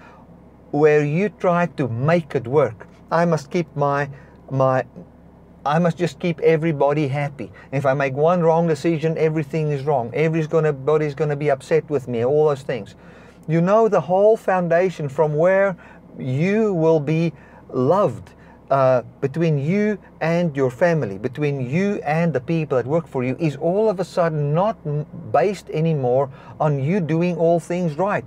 where 0.71 1.05
you 1.05 1.29
try 1.29 1.67
to 1.77 1.87
make 1.87 2.35
it 2.35 2.47
work. 2.47 2.87
I 3.13 3.27
must 3.27 3.51
keep 3.51 3.69
my 3.77 4.09
my 4.51 4.87
I 5.67 5.79
must 5.79 5.99
just 5.99 6.19
keep 6.19 6.41
everybody 6.41 7.09
happy. 7.09 7.53
If 7.73 7.85
I 7.85 7.93
make 7.93 8.15
one 8.15 8.41
wrong 8.43 8.67
decision, 8.67 9.19
everything 9.19 9.71
is 9.71 9.85
wrong. 9.85 10.07
Everybody's 10.15 10.47
everybody's 10.47 11.15
gonna 11.15 11.37
be 11.37 11.51
upset 11.51 11.91
with 11.91 12.09
me, 12.09 12.25
all 12.25 12.49
those 12.49 12.63
things. 12.63 12.95
You 13.47 13.61
know 13.61 13.87
the 13.87 14.01
whole 14.01 14.39
foundation 14.39 15.11
from 15.11 15.35
where 15.35 15.77
you 16.19 16.73
will 16.73 17.01
be 17.01 17.35
loved 17.77 18.31
uh, 18.71 19.03
between 19.21 19.59
you 19.59 19.99
and 20.21 20.57
your 20.57 20.71
family, 20.71 21.19
between 21.19 21.71
you 21.71 22.01
and 22.05 22.33
the 22.33 22.41
people 22.41 22.77
that 22.77 22.87
work 22.87 23.07
for 23.07 23.23
you, 23.23 23.37
is 23.39 23.57
all 23.57 23.89
of 23.89 24.01
a 24.01 24.05
sudden 24.05 24.53
not 24.53 24.77
based 25.31 25.71
anymore 25.71 26.29
on 26.59 26.83
you 26.83 27.01
doing 27.01 27.37
all 27.37 27.61
things 27.61 27.97
right. 27.97 28.25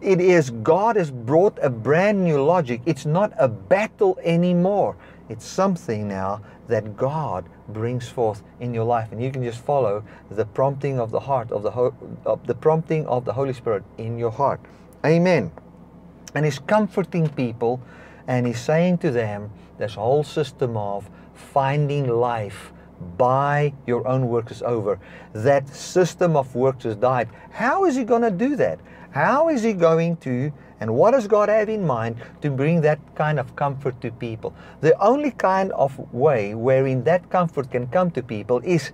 It 0.00 0.20
is 0.20 0.50
God 0.50 0.96
has 0.96 1.10
brought 1.10 1.58
a 1.60 1.70
brand 1.70 2.22
new 2.22 2.42
logic. 2.42 2.82
It's 2.86 3.06
not 3.06 3.32
a 3.38 3.48
battle 3.48 4.18
anymore. 4.22 4.96
It's 5.28 5.46
something 5.46 6.06
now 6.06 6.40
that 6.68 6.96
God 6.96 7.44
brings 7.68 8.08
forth 8.08 8.42
in 8.60 8.74
your 8.74 8.84
life, 8.84 9.12
and 9.12 9.22
you 9.22 9.30
can 9.30 9.42
just 9.42 9.60
follow 9.60 10.04
the 10.30 10.44
prompting 10.44 11.00
of 11.00 11.10
the 11.10 11.20
heart 11.20 11.50
of 11.50 11.62
the 11.62 11.70
of 12.26 12.46
the 12.46 12.54
prompting 12.54 13.06
of 13.06 13.24
the 13.24 13.32
Holy 13.32 13.52
Spirit 13.52 13.82
in 13.98 14.18
your 14.18 14.30
heart. 14.30 14.60
Amen. 15.04 15.50
And 16.34 16.44
He's 16.44 16.58
comforting 16.58 17.28
people, 17.28 17.80
and 18.26 18.46
He's 18.46 18.60
saying 18.60 18.98
to 18.98 19.10
them, 19.10 19.50
this 19.78 19.94
whole 19.94 20.24
system 20.24 20.76
of 20.76 21.08
finding 21.34 22.08
life 22.08 22.72
by 23.16 23.72
your 23.86 24.06
own 24.06 24.28
works 24.28 24.52
is 24.52 24.62
over. 24.62 25.00
That 25.32 25.68
system 25.68 26.36
of 26.36 26.54
works 26.54 26.84
has 26.84 26.96
died. 26.96 27.28
How 27.50 27.84
is 27.84 27.96
He 27.96 28.04
going 28.04 28.22
to 28.22 28.30
do 28.30 28.56
that? 28.56 28.80
How 29.10 29.48
is 29.48 29.62
He 29.62 29.72
going 29.72 30.16
to 30.18 30.52
and 30.82 30.96
what 30.96 31.12
does 31.12 31.28
God 31.28 31.48
have 31.48 31.68
in 31.68 31.86
mind 31.86 32.16
to 32.40 32.50
bring 32.50 32.80
that 32.80 32.98
kind 33.14 33.38
of 33.38 33.54
comfort 33.54 34.00
to 34.00 34.10
people? 34.10 34.52
The 34.80 35.00
only 35.00 35.30
kind 35.30 35.70
of 35.70 35.96
way 36.12 36.56
wherein 36.56 37.04
that 37.04 37.30
comfort 37.30 37.70
can 37.70 37.86
come 37.86 38.10
to 38.10 38.20
people 38.20 38.60
is 38.64 38.90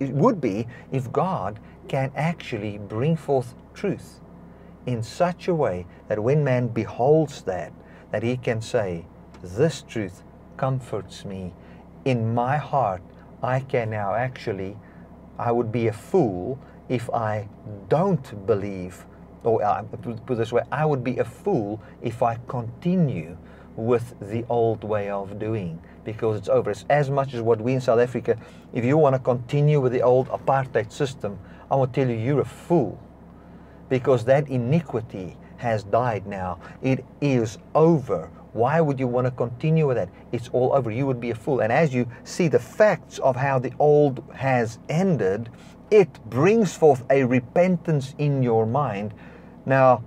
it 0.00 0.10
would 0.10 0.40
be 0.40 0.66
if 0.90 1.12
God 1.12 1.60
can 1.86 2.10
actually 2.16 2.78
bring 2.78 3.14
forth 3.14 3.54
truth 3.74 4.18
in 4.86 5.04
such 5.04 5.46
a 5.46 5.54
way 5.54 5.86
that 6.08 6.20
when 6.20 6.42
man 6.42 6.66
beholds 6.66 7.42
that, 7.42 7.72
that 8.10 8.22
he 8.22 8.36
can 8.36 8.60
say, 8.60 9.06
This 9.42 9.82
truth 9.82 10.22
comforts 10.56 11.24
me. 11.24 11.52
In 12.04 12.34
my 12.34 12.56
heart, 12.56 13.02
I 13.42 13.60
can 13.60 13.90
now 13.90 14.14
actually, 14.14 14.76
I 15.38 15.52
would 15.52 15.72
be 15.72 15.86
a 15.86 15.92
fool 15.92 16.58
if 16.88 17.08
I 17.10 17.48
don't 17.88 18.46
believe 18.46 19.06
or 19.42 19.62
uh, 19.62 19.82
put 19.82 20.36
this 20.36 20.52
way, 20.52 20.62
I 20.70 20.84
would 20.84 21.02
be 21.02 21.18
a 21.18 21.24
fool 21.24 21.80
if 22.02 22.22
I 22.22 22.38
continue 22.46 23.36
with 23.76 24.14
the 24.20 24.44
old 24.48 24.84
way 24.84 25.08
of 25.08 25.38
doing 25.38 25.80
because 26.04 26.38
it's 26.38 26.48
over. 26.48 26.70
It's 26.70 26.84
as 26.90 27.10
much 27.10 27.34
as 27.34 27.40
what 27.40 27.60
we 27.60 27.74
in 27.74 27.80
South 27.80 28.00
Africa, 28.00 28.36
if 28.72 28.84
you 28.84 28.96
want 28.96 29.14
to 29.14 29.18
continue 29.18 29.80
with 29.80 29.92
the 29.92 30.02
old 30.02 30.28
apartheid 30.28 30.92
system, 30.92 31.38
I 31.70 31.76
will 31.76 31.86
tell 31.86 32.08
you, 32.08 32.16
you're 32.16 32.40
a 32.40 32.44
fool 32.44 32.98
because 33.88 34.24
that 34.26 34.48
iniquity 34.48 35.36
has 35.60 35.84
died 35.84 36.26
now. 36.26 36.58
It 36.82 37.04
is 37.20 37.58
over. 37.74 38.28
Why 38.52 38.80
would 38.80 38.98
you 38.98 39.06
want 39.06 39.26
to 39.26 39.30
continue 39.30 39.86
with 39.86 39.96
that? 39.96 40.08
It's 40.32 40.48
all 40.48 40.72
over. 40.72 40.90
You 40.90 41.06
would 41.06 41.20
be 41.20 41.30
a 41.30 41.34
fool. 41.34 41.60
And 41.60 41.72
as 41.72 41.94
you 41.94 42.10
see 42.24 42.48
the 42.48 42.58
facts 42.58 43.18
of 43.20 43.36
how 43.36 43.60
the 43.60 43.72
old 43.78 44.24
has 44.34 44.80
ended, 44.88 45.48
it 45.90 46.18
brings 46.28 46.74
forth 46.74 47.04
a 47.10 47.24
repentance 47.24 48.14
in 48.18 48.42
your 48.42 48.66
mind 48.66 49.14
now, 49.66 50.02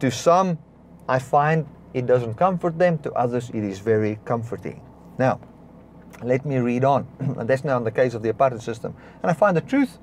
to 0.00 0.10
some, 0.10 0.58
I 1.08 1.18
find 1.18 1.66
it 1.94 2.06
doesn't 2.06 2.34
comfort 2.34 2.78
them, 2.78 2.98
to 2.98 3.12
others, 3.12 3.50
it 3.50 3.64
is 3.64 3.78
very 3.78 4.18
comforting. 4.24 4.80
Now, 5.18 5.40
let 6.22 6.44
me 6.44 6.58
read 6.58 6.84
on. 6.84 7.06
and 7.18 7.48
that's 7.48 7.64
now 7.64 7.76
in 7.76 7.84
the 7.84 7.90
case 7.90 8.14
of 8.14 8.22
the 8.22 8.32
apartheid 8.32 8.62
system. 8.62 8.94
And 9.22 9.30
I 9.30 9.34
find 9.34 9.56
the 9.56 9.62
truth, 9.62 9.98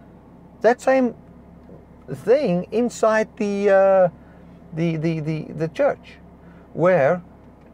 that 0.62 0.82
same 0.82 1.16
thing 2.12 2.68
inside 2.72 3.28
the, 3.38 3.70
uh, 3.70 4.10
the, 4.74 4.98
the, 4.98 5.20
the, 5.20 5.44
the 5.54 5.68
church, 5.70 6.18
where 6.74 7.22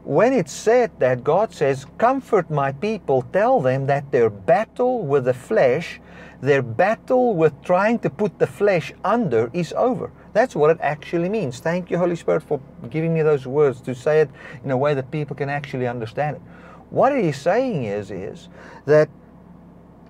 when 0.03 0.33
it's 0.33 0.51
said 0.51 0.91
that 0.99 1.23
God 1.23 1.53
says, 1.53 1.85
Comfort 1.97 2.49
my 2.49 2.73
people, 2.73 3.21
tell 3.33 3.61
them 3.61 3.85
that 3.87 4.11
their 4.11 4.29
battle 4.29 5.05
with 5.05 5.25
the 5.25 5.33
flesh, 5.33 6.01
their 6.41 6.61
battle 6.61 7.35
with 7.35 7.53
trying 7.63 7.99
to 7.99 8.09
put 8.09 8.37
the 8.37 8.47
flesh 8.47 8.91
under 9.05 9.49
is 9.53 9.73
over. 9.77 10.11
That's 10.33 10.55
what 10.55 10.71
it 10.71 10.77
actually 10.81 11.29
means. 11.29 11.59
Thank 11.59 11.89
you, 11.89 11.97
Holy 11.97 12.17
Spirit, 12.17 12.43
for 12.43 12.59
giving 12.89 13.13
me 13.13 13.21
those 13.21 13.47
words 13.47 13.79
to 13.81 13.95
say 13.95 14.19
it 14.21 14.29
in 14.65 14.71
a 14.71 14.77
way 14.77 14.93
that 14.93 15.09
people 15.09 15.35
can 15.35 15.49
actually 15.49 15.87
understand 15.87 16.35
it. 16.35 16.41
What 16.89 17.13
it 17.13 17.23
is 17.23 17.37
saying 17.37 17.85
is, 17.85 18.11
is 18.11 18.49
that 18.85 19.09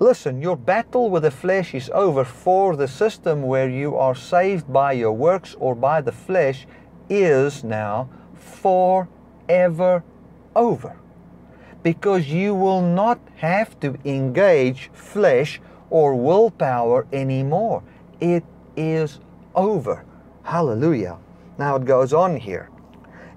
listen, 0.04 0.42
your 0.42 0.58
battle 0.58 1.10
with 1.10 1.24
the 1.24 1.32
flesh 1.32 1.74
is 1.74 1.90
over 1.94 2.26
for 2.26 2.76
the 2.76 2.88
system 2.88 3.42
where 3.42 3.70
you 3.70 3.96
are 3.96 4.14
saved 4.14 4.72
by 4.72 4.92
your 4.92 5.14
works 5.14 5.56
or 5.60 5.74
by 5.74 6.02
the 6.02 6.12
flesh 6.12 6.68
is 7.10 7.64
now 7.64 8.10
forever 8.36 10.04
over. 10.56 10.98
Because 11.84 12.28
you 12.28 12.54
will 12.54 12.82
not 12.82 13.20
have 13.38 13.80
to 13.80 13.98
engage 14.04 14.92
flesh 14.94 15.62
or 15.90 16.16
willpower 16.16 17.08
anymore. 17.14 17.82
It 18.20 18.44
is 18.76 19.20
over. 19.56 20.04
Hallelujah. 20.44 21.18
Now 21.58 21.78
it 21.78 21.86
goes 21.86 22.12
on 22.14 22.36
here. 22.36 22.70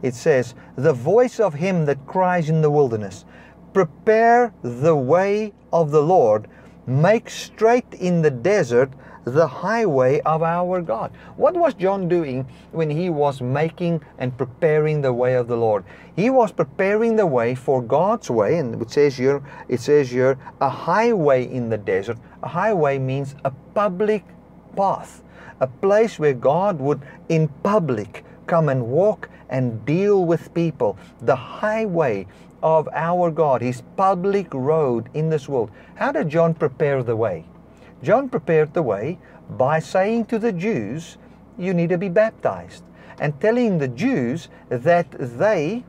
It 0.03 0.15
says, 0.15 0.55
The 0.77 0.93
voice 0.93 1.39
of 1.39 1.55
him 1.55 1.85
that 1.87 2.07
cries 2.07 2.51
in 2.51 2.61
the 2.61 2.71
wilderness, 2.71 3.25
Prepare 3.73 4.55
the 4.63 4.97
way 4.97 5.53
of 5.73 5.91
the 5.91 6.03
Lord, 6.03 6.49
make 6.87 7.31
straight 7.31 7.93
in 7.95 8.23
the 8.23 8.31
desert 8.31 8.91
the 9.25 9.47
highway 9.47 10.21
of 10.21 10.43
our 10.43 10.81
God. 10.81 11.11
What 11.37 11.57
was 11.57 11.75
John 11.75 12.09
doing 12.09 12.47
when 12.71 12.91
he 12.91 13.11
was 13.11 13.41
making 13.41 14.03
and 14.19 14.37
preparing 14.39 15.01
the 15.01 15.13
way 15.13 15.35
of 15.35 15.49
the 15.49 15.57
Lord? 15.57 15.85
He 16.15 16.31
was 16.31 16.53
preparing 16.53 17.17
the 17.17 17.27
way 17.27 17.57
for 17.57 17.83
God's 17.83 18.31
way, 18.31 18.59
and 18.59 18.81
it 18.81 18.91
says 18.91 19.17
here, 19.17 19.43
it 19.69 19.81
says 19.81 20.11
here, 20.11 20.39
a 20.61 20.69
highway 20.69 21.45
in 21.45 21.71
the 21.71 21.79
desert. 21.79 22.19
A 22.43 22.49
highway 22.49 22.99
means 22.99 23.35
a 23.45 23.51
public 23.75 24.25
path 24.77 25.23
a 25.61 25.67
place 25.67 26.19
where 26.19 26.35
God 26.35 26.79
would, 26.81 27.01
in 27.29 27.49
public, 27.63 28.25
come 28.47 28.69
and 28.69 28.87
walk 28.87 29.29
and 29.49 29.85
deal 29.85 30.25
with 30.25 30.53
people. 30.55 30.99
The 31.23 31.37
highway 31.37 32.27
of 32.63 32.89
our 32.93 33.31
God, 33.31 33.63
His 33.63 33.83
public 33.97 34.53
road 34.53 35.09
in 35.15 35.31
this 35.31 35.49
world. 35.49 35.71
How 35.95 36.13
did 36.13 36.29
John 36.29 36.55
prepare 36.55 37.03
the 37.03 37.17
way? 37.17 37.45
John 38.03 38.29
prepared 38.29 38.75
the 38.75 38.83
way 38.83 39.19
by 39.51 39.79
saying 39.79 40.27
to 40.27 40.39
the 40.39 40.53
Jews, 40.53 41.17
You 41.59 41.75
need 41.75 41.91
to 41.91 41.99
be 41.99 42.09
baptized, 42.09 42.83
and 43.19 43.41
telling 43.41 43.79
the 43.79 43.89
Jews 43.89 44.49
that 44.69 45.11
they, 45.13 45.85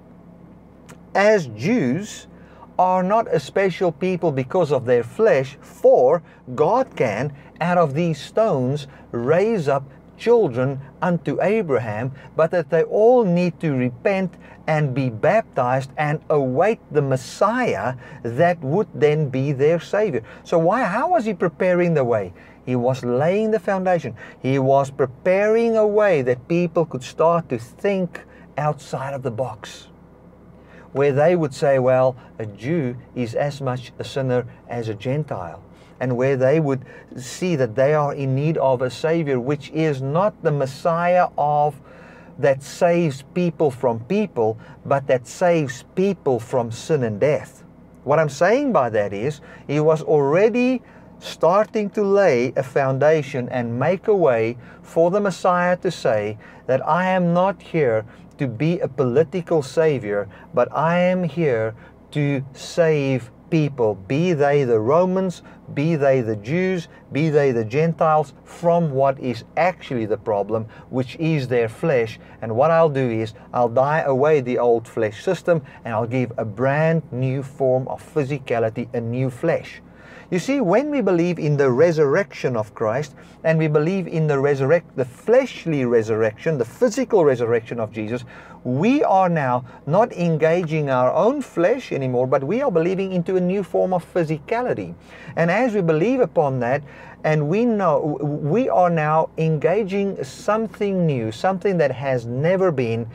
as 1.15 1.47
Jews, 1.47 2.27
are 2.79 3.03
not 3.03 3.33
a 3.33 3.39
special 3.39 3.91
people 3.91 4.31
because 4.31 4.71
of 4.71 4.85
their 4.85 5.03
flesh, 5.03 5.57
for 5.61 6.21
God 6.55 6.95
can, 6.95 7.35
out 7.59 7.77
of 7.77 7.93
these 7.93 8.21
stones, 8.21 8.87
raise 9.11 9.67
up 9.67 9.83
children 10.17 10.81
unto 11.01 11.41
Abraham, 11.41 12.11
but 12.35 12.51
that 12.51 12.69
they 12.69 12.83
all 12.83 13.23
need 13.23 13.59
to 13.59 13.73
repent 13.73 14.33
and 14.67 14.93
be 14.93 15.09
baptized 15.09 15.91
and 15.97 16.19
await 16.29 16.79
the 16.91 17.01
Messiah 17.01 17.95
that 18.23 18.59
would 18.59 18.87
then 18.93 19.29
be 19.29 19.53
their 19.53 19.79
Savior. 19.79 20.23
So, 20.43 20.59
why, 20.59 20.83
how 20.83 21.11
was 21.11 21.25
he 21.25 21.33
preparing 21.33 21.93
the 21.93 22.03
way? 22.03 22.33
He 22.65 22.75
was 22.75 23.03
laying 23.03 23.51
the 23.51 23.59
foundation. 23.59 24.15
He 24.41 24.59
was 24.59 24.91
preparing 24.91 25.77
a 25.77 25.87
way 25.87 26.21
that 26.23 26.49
people 26.49 26.85
could 26.85 27.03
start 27.03 27.47
to 27.49 27.57
think 27.57 28.21
outside 28.57 29.13
of 29.13 29.23
the 29.23 29.31
box 29.31 29.87
where 30.97 31.13
they 31.13 31.35
would 31.35 31.53
say, 31.53 31.79
well, 31.79 32.15
a 32.39 32.45
Jew 32.45 32.97
is 33.15 33.35
as 33.35 33.61
much 33.61 33.91
a 33.99 34.03
sinner 34.03 34.45
as 34.67 34.89
a 34.89 34.95
Gentile. 34.95 35.61
And 35.99 36.15
where 36.15 36.37
they 36.37 36.59
would 36.59 36.85
see 37.17 37.55
that 37.55 37.75
they 37.75 37.93
are 37.93 38.13
in 38.13 38.35
need 38.35 38.57
of 38.57 38.81
a 38.81 38.89
Savior, 38.89 39.39
which 39.39 39.69
is 39.71 40.01
not 40.01 40.43
the 40.43 40.51
Messiah 40.51 41.29
of 41.37 41.79
that 42.39 42.61
saves 42.61 43.23
people 43.33 43.71
from 43.71 43.99
people, 44.01 44.59
but 44.85 45.07
that 45.07 45.27
saves 45.27 45.83
people 45.95 46.39
from 46.39 46.71
sin 46.71 47.03
and 47.03 47.19
death. 47.19 47.63
What 48.03 48.19
I'm 48.19 48.29
saying 48.29 48.71
by 48.71 48.89
that 48.91 49.11
is, 49.11 49.41
he 49.67 49.79
was 49.79 50.03
already 50.03 50.81
starting 51.19 51.89
to 51.89 52.03
lay 52.03 52.53
a 52.55 52.63
foundation 52.63 53.49
and 53.49 53.79
make 53.79 54.07
a 54.07 54.15
way 54.15 54.57
for 54.83 55.09
the 55.09 55.19
Messiah 55.19 55.75
to 55.77 55.91
say 55.91 56.37
that 56.67 56.87
I 56.87 57.07
am 57.09 57.33
not 57.33 57.61
here 57.61 58.05
to 58.37 58.47
be 58.47 58.79
a 58.79 58.87
political 58.87 59.63
savior, 59.63 60.29
but 60.53 60.71
I 60.71 60.99
am 60.99 61.23
here 61.23 61.73
to 62.11 62.45
save 62.53 63.31
people, 63.49 63.95
be 63.95 64.33
they 64.33 64.63
the 64.63 64.79
Romans, 64.79 65.41
be 65.73 65.95
they 65.95 66.21
the 66.21 66.35
Jews, 66.35 66.87
be 67.11 67.29
they 67.29 67.51
the 67.51 67.65
Gentiles, 67.65 68.33
from 68.43 68.91
what 68.91 69.19
is 69.19 69.43
actually 69.55 70.05
the 70.05 70.17
problem, 70.17 70.67
which 70.89 71.15
is 71.17 71.47
their 71.47 71.69
flesh. 71.69 72.19
And 72.41 72.55
what 72.55 72.71
I'll 72.71 72.89
do 72.89 73.09
is 73.09 73.33
I'll 73.53 73.69
die 73.69 74.01
away 74.01 74.41
the 74.41 74.59
old 74.59 74.87
flesh 74.87 75.23
system 75.23 75.61
and 75.83 75.93
I'll 75.93 76.07
give 76.07 76.31
a 76.37 76.45
brand 76.45 77.03
new 77.11 77.43
form 77.43 77.87
of 77.87 78.01
physicality, 78.13 78.93
a 78.93 79.01
new 79.01 79.29
flesh. 79.29 79.81
You 80.29 80.39
see, 80.39 80.59
when 80.59 80.89
we 80.89 80.99
believe 80.99 81.39
in 81.39 81.55
the 81.55 81.71
resurrection 81.71 82.57
of 82.57 82.75
Christ 82.75 83.15
and 83.45 83.57
we 83.57 83.69
believe 83.69 84.07
in 84.07 84.27
the 84.27 84.37
resurrect, 84.37 84.97
the 84.97 85.05
fleshly 85.05 85.85
resurrection, 85.85 86.57
the 86.57 86.65
physical 86.65 87.23
resurrection 87.23 87.79
of 87.79 87.93
Jesus, 87.93 88.25
we 88.65 89.01
are 89.03 89.29
now 89.29 89.63
not 89.85 90.11
engaging 90.11 90.89
our 90.89 91.13
own 91.13 91.41
flesh 91.41 91.93
anymore, 91.93 92.27
but 92.27 92.43
we 92.43 92.61
are 92.61 92.69
believing 92.69 93.13
into 93.13 93.37
a 93.37 93.39
new 93.39 93.63
form 93.63 93.93
of 93.93 94.03
physicality. 94.13 94.93
And 95.37 95.49
as 95.49 95.73
we 95.73 95.79
believe 95.79 96.19
upon 96.19 96.59
that, 96.59 96.83
and 97.23 97.47
we 97.47 97.63
know 97.63 98.17
we 98.21 98.67
are 98.67 98.89
now 98.89 99.29
engaging 99.37 100.21
something 100.25 101.05
new, 101.05 101.31
something 101.31 101.77
that 101.77 101.91
has 101.91 102.25
never 102.25 102.69
been 102.69 103.07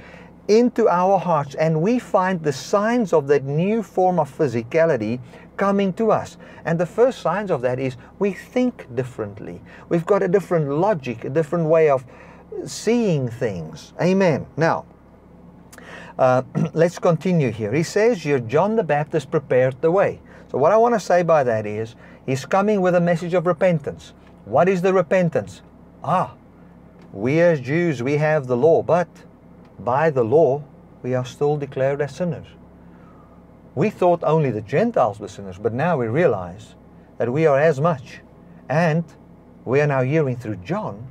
into 0.49 0.89
our 0.89 1.19
hearts, 1.19 1.55
and 1.57 1.83
we 1.83 1.99
find 1.99 2.43
the 2.43 2.53
signs 2.53 3.13
of 3.13 3.27
that 3.29 3.45
new 3.45 3.83
form 3.83 4.19
of 4.19 4.35
physicality 4.37 5.21
coming 5.57 5.93
to 5.95 6.11
us. 6.11 6.37
And 6.65 6.79
the 6.79 6.87
first 6.87 7.21
signs 7.21 7.51
of 7.51 7.61
that 7.63 7.79
is 7.79 7.97
we 8.19 8.33
think 8.33 8.95
differently. 8.95 9.61
We've 9.89 10.07
got 10.07 10.23
a 10.23 10.29
different 10.29 10.69
logic, 10.69 11.25
a 11.25 11.31
different 11.31 11.67
way 11.69 11.91
of 11.91 12.05
seeing 12.67 13.29
things. 13.29 13.93
Amen. 14.01 14.47
Now, 14.57 14.85
uh, 16.19 16.43
let's 16.75 16.99
continue 16.99 17.51
here. 17.51 17.73
He 17.73 17.83
says 17.83 18.23
here, 18.23 18.39
John 18.39 18.77
the 18.77 18.83
Baptist 18.83 19.31
prepared 19.31 19.81
the 19.81 19.91
way. 19.91 20.21
So, 20.51 20.59
what 20.59 20.73
I 20.73 20.77
want 20.77 20.95
to 20.95 21.01
say 21.01 21.23
by 21.23 21.45
that 21.45 21.67
is, 21.67 21.95
he's 22.27 22.45
coming 22.45 22.81
with 22.81 22.95
a 22.95 23.01
message 23.01 23.35
of 23.35 23.47
repentance. 23.47 24.13
What 24.45 24.69
is 24.69 24.83
the 24.83 24.93
repentance? 24.93 25.63
Ah, 26.05 26.35
we 27.13 27.41
as 27.41 27.61
Jews, 27.61 28.03
we 28.03 28.17
have 28.17 28.47
the 28.47 28.57
law, 28.57 28.83
but 28.83 29.09
by 29.79 30.11
the 30.11 30.25
law, 30.25 30.63
we 31.03 31.15
are 31.15 31.25
still 31.25 31.57
declared 31.57 32.01
as 32.01 32.15
sinners. 32.15 32.47
We 33.75 33.89
thought 33.89 34.23
only 34.23 34.51
the 34.51 34.61
Gentiles 34.61 35.19
were 35.19 35.29
sinners, 35.29 35.59
but 35.59 35.73
now 35.73 35.97
we 35.97 36.07
realize 36.07 36.75
that 37.19 37.33
we 37.33 37.47
are 37.47 37.59
as 37.59 37.81
much. 37.81 38.21
And 38.69 39.05
we 39.65 39.81
are 39.81 39.87
now 39.87 40.03
hearing 40.03 40.37
through 40.37 40.57
John 40.57 41.11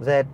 that 0.00 0.26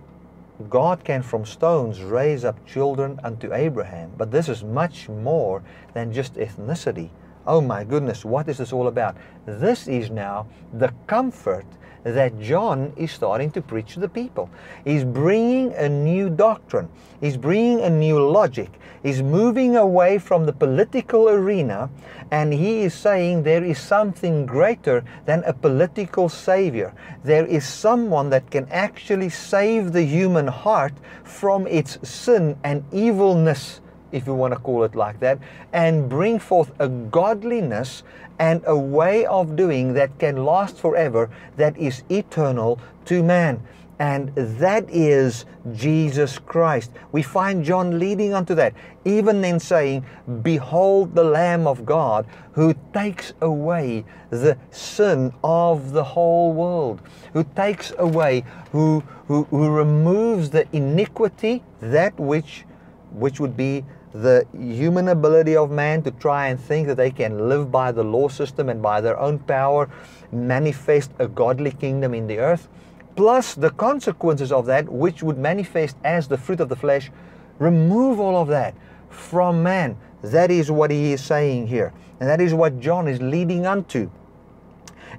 God 0.69 1.03
can 1.03 1.21
from 1.21 1.45
stones 1.45 2.01
raise 2.01 2.45
up 2.45 2.65
children 2.65 3.19
unto 3.23 3.53
Abraham. 3.53 4.11
But 4.17 4.31
this 4.31 4.47
is 4.47 4.63
much 4.63 5.09
more 5.09 5.63
than 5.93 6.13
just 6.13 6.35
ethnicity. 6.35 7.09
Oh 7.45 7.59
my 7.59 7.83
goodness, 7.83 8.23
what 8.23 8.47
is 8.47 8.59
this 8.59 8.71
all 8.71 8.87
about? 8.87 9.17
This 9.45 9.87
is 9.87 10.09
now 10.09 10.47
the 10.73 10.93
comfort 11.07 11.65
that 12.03 12.39
John 12.39 12.93
is 12.95 13.11
starting 13.11 13.51
to 13.51 13.61
preach 13.61 13.93
to 13.93 13.99
the 13.99 14.09
people. 14.09 14.49
He's 14.83 15.03
bringing 15.03 15.73
a 15.73 15.87
new 15.87 16.29
doctrine, 16.29 16.89
he's 17.21 17.37
bringing 17.37 17.81
a 17.81 17.89
new 17.89 18.19
logic, 18.19 18.69
he's 19.01 19.21
moving 19.21 19.75
away 19.75 20.17
from 20.19 20.45
the 20.45 20.53
political 20.53 21.29
arena, 21.29 21.89
and 22.31 22.53
he 22.53 22.81
is 22.81 22.93
saying 22.93 23.43
there 23.43 23.63
is 23.63 23.79
something 23.79 24.45
greater 24.45 25.03
than 25.25 25.43
a 25.45 25.53
political 25.53 26.29
savior. 26.29 26.93
There 27.23 27.45
is 27.45 27.67
someone 27.67 28.29
that 28.31 28.49
can 28.51 28.67
actually 28.69 29.29
save 29.29 29.93
the 29.93 30.03
human 30.03 30.47
heart 30.47 30.93
from 31.23 31.67
its 31.67 31.97
sin 32.07 32.57
and 32.63 32.83
evilness 32.91 33.81
if 34.13 34.27
you 34.27 34.33
want 34.33 34.53
to 34.53 34.59
call 34.59 34.83
it 34.83 34.95
like 34.95 35.19
that, 35.19 35.39
and 35.73 36.07
bring 36.07 36.39
forth 36.39 36.71
a 36.79 36.87
godliness 36.87 38.03
and 38.39 38.61
a 38.65 38.77
way 38.77 39.25
of 39.25 39.55
doing 39.55 39.93
that 39.93 40.17
can 40.19 40.45
last 40.45 40.77
forever, 40.77 41.29
that 41.57 41.77
is 41.77 42.03
eternal 42.09 42.79
to 43.05 43.23
man. 43.23 43.61
And 43.99 44.35
that 44.35 44.89
is 44.89 45.45
Jesus 45.73 46.39
Christ. 46.39 46.91
We 47.11 47.21
find 47.21 47.63
John 47.63 47.99
leading 47.99 48.33
unto 48.33 48.55
that, 48.55 48.73
even 49.05 49.41
then 49.41 49.59
saying, 49.59 50.05
Behold 50.41 51.15
the 51.15 51.23
Lamb 51.23 51.67
of 51.67 51.85
God 51.85 52.25
who 52.53 52.75
takes 52.93 53.33
away 53.41 54.03
the 54.29 54.57
sin 54.71 55.33
of 55.43 55.91
the 55.91 56.03
whole 56.03 56.53
world, 56.53 57.01
who 57.33 57.43
takes 57.55 57.93
away, 57.97 58.43
who, 58.71 59.03
who, 59.27 59.43
who 59.45 59.69
removes 59.69 60.49
the 60.49 60.67
iniquity, 60.75 61.63
that 61.81 62.19
which, 62.19 62.65
which 63.11 63.39
would 63.39 63.55
be 63.55 63.85
the 64.13 64.45
human 64.53 65.07
ability 65.07 65.55
of 65.55 65.71
man 65.71 66.03
to 66.03 66.11
try 66.11 66.47
and 66.47 66.59
think 66.59 66.87
that 66.87 66.97
they 66.97 67.11
can 67.11 67.49
live 67.49 67.71
by 67.71 67.91
the 67.91 68.03
law 68.03 68.27
system 68.27 68.69
and 68.69 68.81
by 68.81 69.01
their 69.01 69.19
own 69.19 69.39
power 69.39 69.89
manifest 70.31 71.11
a 71.19 71.27
godly 71.27 71.71
kingdom 71.71 72.13
in 72.13 72.27
the 72.27 72.37
earth, 72.37 72.69
plus 73.15 73.55
the 73.55 73.71
consequences 73.71 74.51
of 74.51 74.65
that, 74.67 74.87
which 74.87 75.23
would 75.23 75.37
manifest 75.37 75.97
as 76.03 76.27
the 76.27 76.37
fruit 76.37 76.59
of 76.59 76.69
the 76.69 76.75
flesh, 76.75 77.11
remove 77.59 78.19
all 78.19 78.37
of 78.37 78.47
that 78.47 78.75
from 79.09 79.63
man. 79.63 79.97
That 80.21 80.51
is 80.51 80.71
what 80.71 80.91
he 80.91 81.13
is 81.13 81.23
saying 81.23 81.67
here. 81.67 81.91
And 82.19 82.29
that 82.29 82.39
is 82.39 82.53
what 82.53 82.79
John 82.79 83.07
is 83.07 83.21
leading 83.21 83.65
unto. 83.65 84.09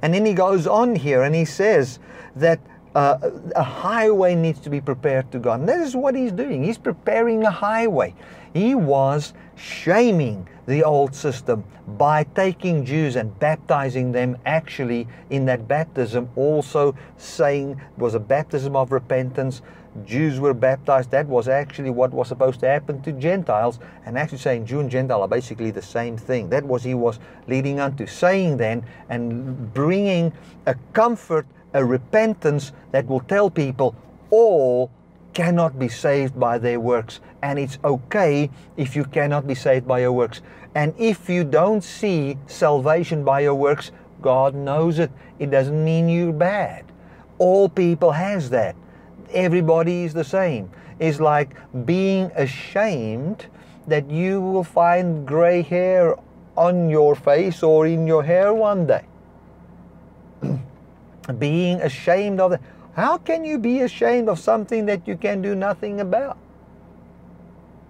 And 0.03 0.15
then 0.15 0.25
he 0.25 0.35
goes 0.35 0.67
on 0.67 0.95
here 0.95 1.23
and 1.23 1.35
he 1.35 1.45
says 1.45 1.99
that 2.37 2.61
uh, 2.95 3.19
a 3.57 3.63
highway 3.63 4.35
needs 4.35 4.61
to 4.61 4.71
be 4.71 4.81
prepared 4.81 5.31
to 5.33 5.39
God. 5.39 5.61
And 5.61 5.69
that 5.69 5.81
is 5.81 5.97
what 5.97 6.15
he's 6.15 6.33
doing. 6.33 6.63
He's 6.63 6.79
preparing 6.79 7.43
a 7.43 7.51
highway. 7.51 8.15
He 8.55 8.77
was 8.77 9.35
shaming 9.57 10.49
the 10.67 10.85
old 10.85 11.13
system 11.13 11.65
by 11.99 12.23
taking 12.23 12.85
Jews 12.85 13.17
and 13.17 13.37
baptizing 13.41 14.13
them 14.13 14.39
actually 14.47 15.09
in 15.29 15.45
that 15.47 15.67
baptism, 15.67 16.31
also 16.37 16.95
saying 17.17 17.73
it 17.73 17.99
was 17.99 18.15
a 18.15 18.21
baptism 18.21 18.77
of 18.77 18.93
repentance. 18.93 19.61
Jews 20.05 20.39
were 20.39 20.55
baptized. 20.55 21.11
That 21.11 21.27
was 21.27 21.49
actually 21.49 21.91
what 21.91 22.13
was 22.13 22.29
supposed 22.29 22.61
to 22.61 22.67
happen 22.69 23.03
to 23.03 23.13
Gentiles, 23.13 23.81
and 24.07 24.17
actually 24.17 24.39
saying 24.39 24.67
Jew 24.67 24.79
and 24.81 24.91
Gentile 24.91 25.23
are 25.23 25.29
basically 25.29 25.73
the 25.73 25.83
same 25.83 26.17
thing. 26.17 26.49
That 26.49 26.65
was 26.65 26.85
he 26.85 26.95
was 26.95 27.19
leading 27.49 27.81
unto 27.81 28.07
saying 28.07 28.59
then 28.59 28.85
and 29.09 29.75
bringing 29.75 30.33
a 30.67 30.77
comfort, 30.93 31.47
a 31.73 31.85
repentance 31.85 32.73
that 32.93 33.07
will 33.07 33.21
tell 33.21 33.51
people 33.51 33.97
all 34.31 34.93
cannot 35.35 35.79
be 35.79 35.89
saved 35.89 36.39
by 36.39 36.59
their 36.59 36.81
works. 36.81 37.21
And 37.43 37.59
it's 37.59 37.79
okay 37.85 38.51
if 38.77 38.97
you 38.97 39.05
cannot 39.05 39.47
be 39.47 39.55
saved 39.55 39.87
by 39.87 40.01
your 40.01 40.13
works. 40.13 40.41
And 40.75 40.95
if 40.99 41.29
you 41.29 41.45
don't 41.45 41.83
see 41.83 42.39
salvation 42.47 43.25
by 43.25 43.41
your 43.41 43.55
works, 43.55 43.91
God 44.23 44.55
knows 44.55 44.99
it. 44.99 45.11
It 45.39 45.51
doesn't 45.51 45.85
mean 45.85 46.09
you're 46.09 46.33
bad. 46.33 46.85
All 47.39 47.69
people 47.69 48.13
has 48.13 48.51
that. 48.51 48.77
Everybody 49.33 50.05
is 50.05 50.15
the 50.15 50.25
same. 50.25 50.71
It's 50.99 51.21
like 51.21 51.57
being 51.85 52.31
ashamed 52.37 53.47
that 53.87 54.09
you 54.09 54.41
will 54.41 54.65
find 54.65 55.27
gray 55.27 55.63
hair 55.63 56.17
on 56.57 56.89
your 56.89 57.15
face 57.15 57.63
or 57.63 57.87
in 57.87 58.07
your 58.07 58.23
hair 58.23 58.55
one 58.55 58.87
day. 58.87 59.05
being 61.39 61.81
ashamed 61.81 62.41
of 62.41 62.53
that. 62.53 62.61
How 62.95 63.19
can 63.19 63.45
you 63.45 63.59
be 63.59 63.81
ashamed 63.81 64.29
of 64.29 64.39
something 64.39 64.87
that 64.87 65.09
you 65.09 65.17
can 65.17 65.43
do 65.43 65.55
nothing 65.57 66.01
about? 66.01 66.39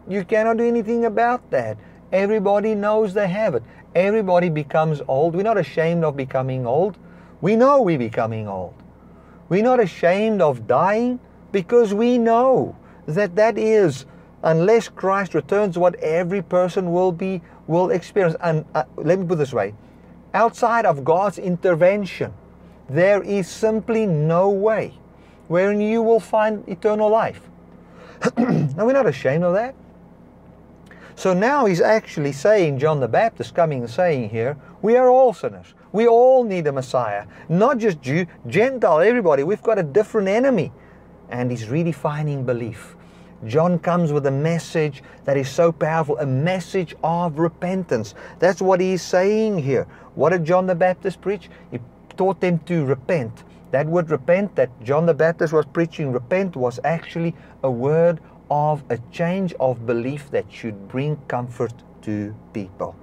You 0.09 0.25
cannot 0.25 0.57
do 0.57 0.67
anything 0.67 1.05
about 1.05 1.51
that. 1.51 1.77
Everybody 2.11 2.75
knows 2.75 3.13
they 3.13 3.29
have 3.29 3.55
it. 3.55 3.63
Everybody 3.95 4.49
becomes 4.49 5.03
old. 5.07 5.35
We're 5.35 5.43
not 5.43 5.59
ashamed 5.59 6.05
of 6.05 6.17
becoming 6.17 6.67
old. 6.67 6.97
We 7.41 7.55
know 7.55 7.83
we're 7.83 7.99
becoming 7.99 8.49
old. 8.49 8.75
We're 9.49 9.63
not 9.63 9.79
ashamed 9.79 10.41
of 10.41 10.67
dying 10.67 11.21
because 11.53 11.93
we 11.93 12.17
know 12.17 12.75
that 13.07 13.37
that 13.37 13.59
is, 13.59 14.07
unless 14.43 14.89
Christ 14.89 15.35
returns, 15.35 15.77
what 15.77 15.97
every 15.97 16.41
person 16.41 16.93
will 16.93 17.13
be 17.13 17.43
will 17.67 17.91
experience. 17.91 18.37
And 18.41 18.65
uh, 18.75 18.85
let 18.97 19.19
me 19.19 19.27
put 19.27 19.39
this 19.39 19.53
way: 19.53 19.75
outside 20.33 20.87
of 20.87 21.05
God's 21.05 21.39
intervention, 21.39 22.33
there 22.89 23.23
is 23.23 23.49
simply 23.49 24.07
no 24.07 24.49
way 24.49 24.95
wherein 25.49 25.81
you 25.81 26.03
will 26.03 26.21
find 26.21 26.67
eternal 26.69 27.09
life. 27.09 27.41
now, 28.39 28.87
we're 28.87 28.93
not 28.93 29.07
ashamed 29.07 29.45
of 29.45 29.55
that. 29.55 29.75
So 31.17 31.33
now 31.33 31.67
he's 31.67 31.81
actually 31.81 32.33
saying, 32.33 32.79
John 32.79 33.01
the 33.01 33.09
Baptist 33.09 33.55
coming 33.55 33.81
and 33.81 33.91
saying 33.91 34.31
here, 34.31 34.57
we 34.83 34.97
are 34.97 35.09
all 35.09 35.33
sinners. 35.33 35.75
We 35.93 36.09
all 36.09 36.43
need 36.43 36.67
a 36.67 36.73
Messiah. 36.73 37.27
Not 37.49 37.79
just 37.79 38.03
Jew, 38.03 38.27
Gentile, 38.49 39.01
everybody. 39.01 39.45
We've 39.45 39.63
got 39.63 39.79
a 39.79 39.83
different 39.83 40.29
enemy. 40.29 40.73
And 41.31 41.51
he's 41.51 41.67
redefining 41.67 42.45
belief. 42.45 42.97
John 43.47 43.79
comes 43.79 44.13
with 44.13 44.27
a 44.27 44.31
message 44.31 45.03
that 45.25 45.37
is 45.37 45.49
so 45.49 45.71
powerful, 45.71 46.19
a 46.19 46.27
message 46.27 46.95
of 47.05 47.39
repentance. 47.39 48.15
That's 48.39 48.61
what 48.63 48.81
he's 48.81 49.03
saying 49.03 49.59
here. 49.59 49.87
What 50.15 50.31
did 50.31 50.45
John 50.45 50.67
the 50.67 50.75
Baptist 50.75 51.21
preach? 51.21 51.51
He 51.71 51.79
taught 52.17 52.41
them 52.41 52.59
to 52.61 52.85
repent. 52.85 53.45
That 53.71 53.87
word 53.87 54.11
repent 54.11 54.55
that 54.57 54.71
John 54.83 55.07
the 55.07 55.15
Baptist 55.15 55.53
was 55.53 55.67
preaching, 55.67 56.13
repent, 56.13 56.57
was 56.57 56.79
actually 56.85 57.35
a 57.63 57.71
word 57.71 58.21
of 58.51 58.85
a 58.91 58.99
change 59.11 59.53
of 59.59 59.87
belief 59.87 60.31
that 60.31 60.45
should 60.51 60.89
bring 60.89 61.17
comfort 61.29 61.73
to 62.03 62.35
people. 62.53 62.95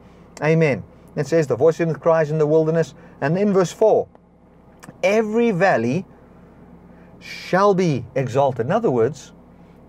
Amen. 0.42 0.84
It 1.16 1.28
says, 1.28 1.48
The 1.48 1.56
voice 1.56 1.80
of 1.80 1.90
the 1.90 1.96
cries 1.96 2.32
in 2.32 2.38
the 2.38 2.48
wilderness. 2.48 2.94
And 3.20 3.38
in 3.38 3.54
verse 3.54 3.72
4, 3.72 4.08
every 5.04 5.52
valley 5.52 6.06
shall 7.20 7.74
be 7.74 8.06
exalted. 8.16 8.68
In 8.68 8.72
other 8.72 8.92
words, 8.92 9.34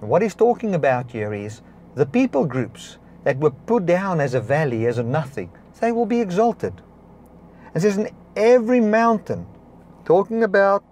what 0.00 0.20
he's 0.20 0.34
talking 0.34 0.74
about 0.74 1.12
here 1.12 1.32
is 1.32 1.62
the 1.94 2.06
people 2.06 2.44
groups 2.44 2.98
that 3.24 3.38
were 3.38 3.50
put 3.50 3.86
down 3.86 4.20
as 4.20 4.34
a 4.34 4.40
valley, 4.40 4.86
as 4.86 4.98
a 4.98 5.02
nothing, 5.02 5.50
they 5.82 5.92
will 5.92 6.06
be 6.06 6.20
exalted. 6.20 6.80
It 7.74 7.80
says, 7.80 7.98
in 7.98 8.08
every 8.36 8.80
mountain, 8.80 9.46
talking 10.04 10.42
about 10.42 10.84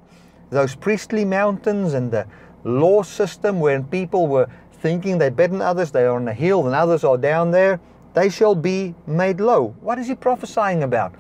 those 0.51 0.75
priestly 0.75 1.25
mountains 1.25 1.95
and 1.95 2.11
the 2.11 2.27
law 2.65 3.03
system 3.03 3.61
when 3.61 3.85
people 3.85 4.27
were 4.27 4.49
thinking 4.73 5.19
they're 5.19 5.31
better 5.31 5.53
than 5.53 5.63
others, 5.63 5.91
they 5.91 6.05
are 6.05 6.17
on 6.17 6.29
a 6.29 6.35
hill 6.35 6.67
and 6.67 6.75
others 6.75 7.05
are 7.05 7.17
down 7.17 7.51
there, 7.51 7.81
they 8.15 8.29
shall 8.29 8.55
be 8.55 8.95
made 9.07 9.41
low. 9.41 9.75
What 9.81 9.99
is 9.99 10.09
he 10.09 10.15
prophesying 10.15 10.83
about? 10.83 11.15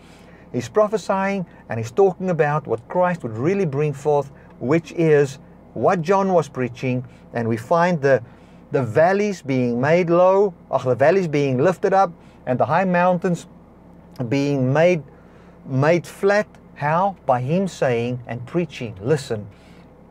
He's 0.52 0.68
prophesying 0.68 1.46
and 1.68 1.78
he's 1.78 1.92
talking 1.92 2.30
about 2.30 2.66
what 2.66 2.86
Christ 2.88 3.22
would 3.22 3.36
really 3.36 3.66
bring 3.66 3.92
forth, 3.92 4.30
which 4.58 4.92
is 4.92 5.38
what 5.74 6.02
John 6.02 6.32
was 6.32 6.48
preaching, 6.48 7.06
and 7.32 7.48
we 7.48 7.56
find 7.56 8.00
the, 8.02 8.22
the 8.72 8.82
valleys 8.82 9.40
being 9.40 9.80
made 9.80 10.10
low, 10.10 10.52
or 10.68 10.80
the 10.80 10.96
valleys 10.96 11.28
being 11.28 11.58
lifted 11.58 11.92
up, 11.92 12.12
and 12.46 12.58
the 12.58 12.66
high 12.66 12.84
mountains 12.84 13.46
being 14.28 14.72
made, 14.72 15.02
made 15.66 16.06
flat. 16.06 16.46
How? 16.74 17.16
By 17.26 17.40
him 17.40 17.68
saying 17.68 18.20
and 18.26 18.44
preaching, 18.46 18.96
listen, 19.02 19.46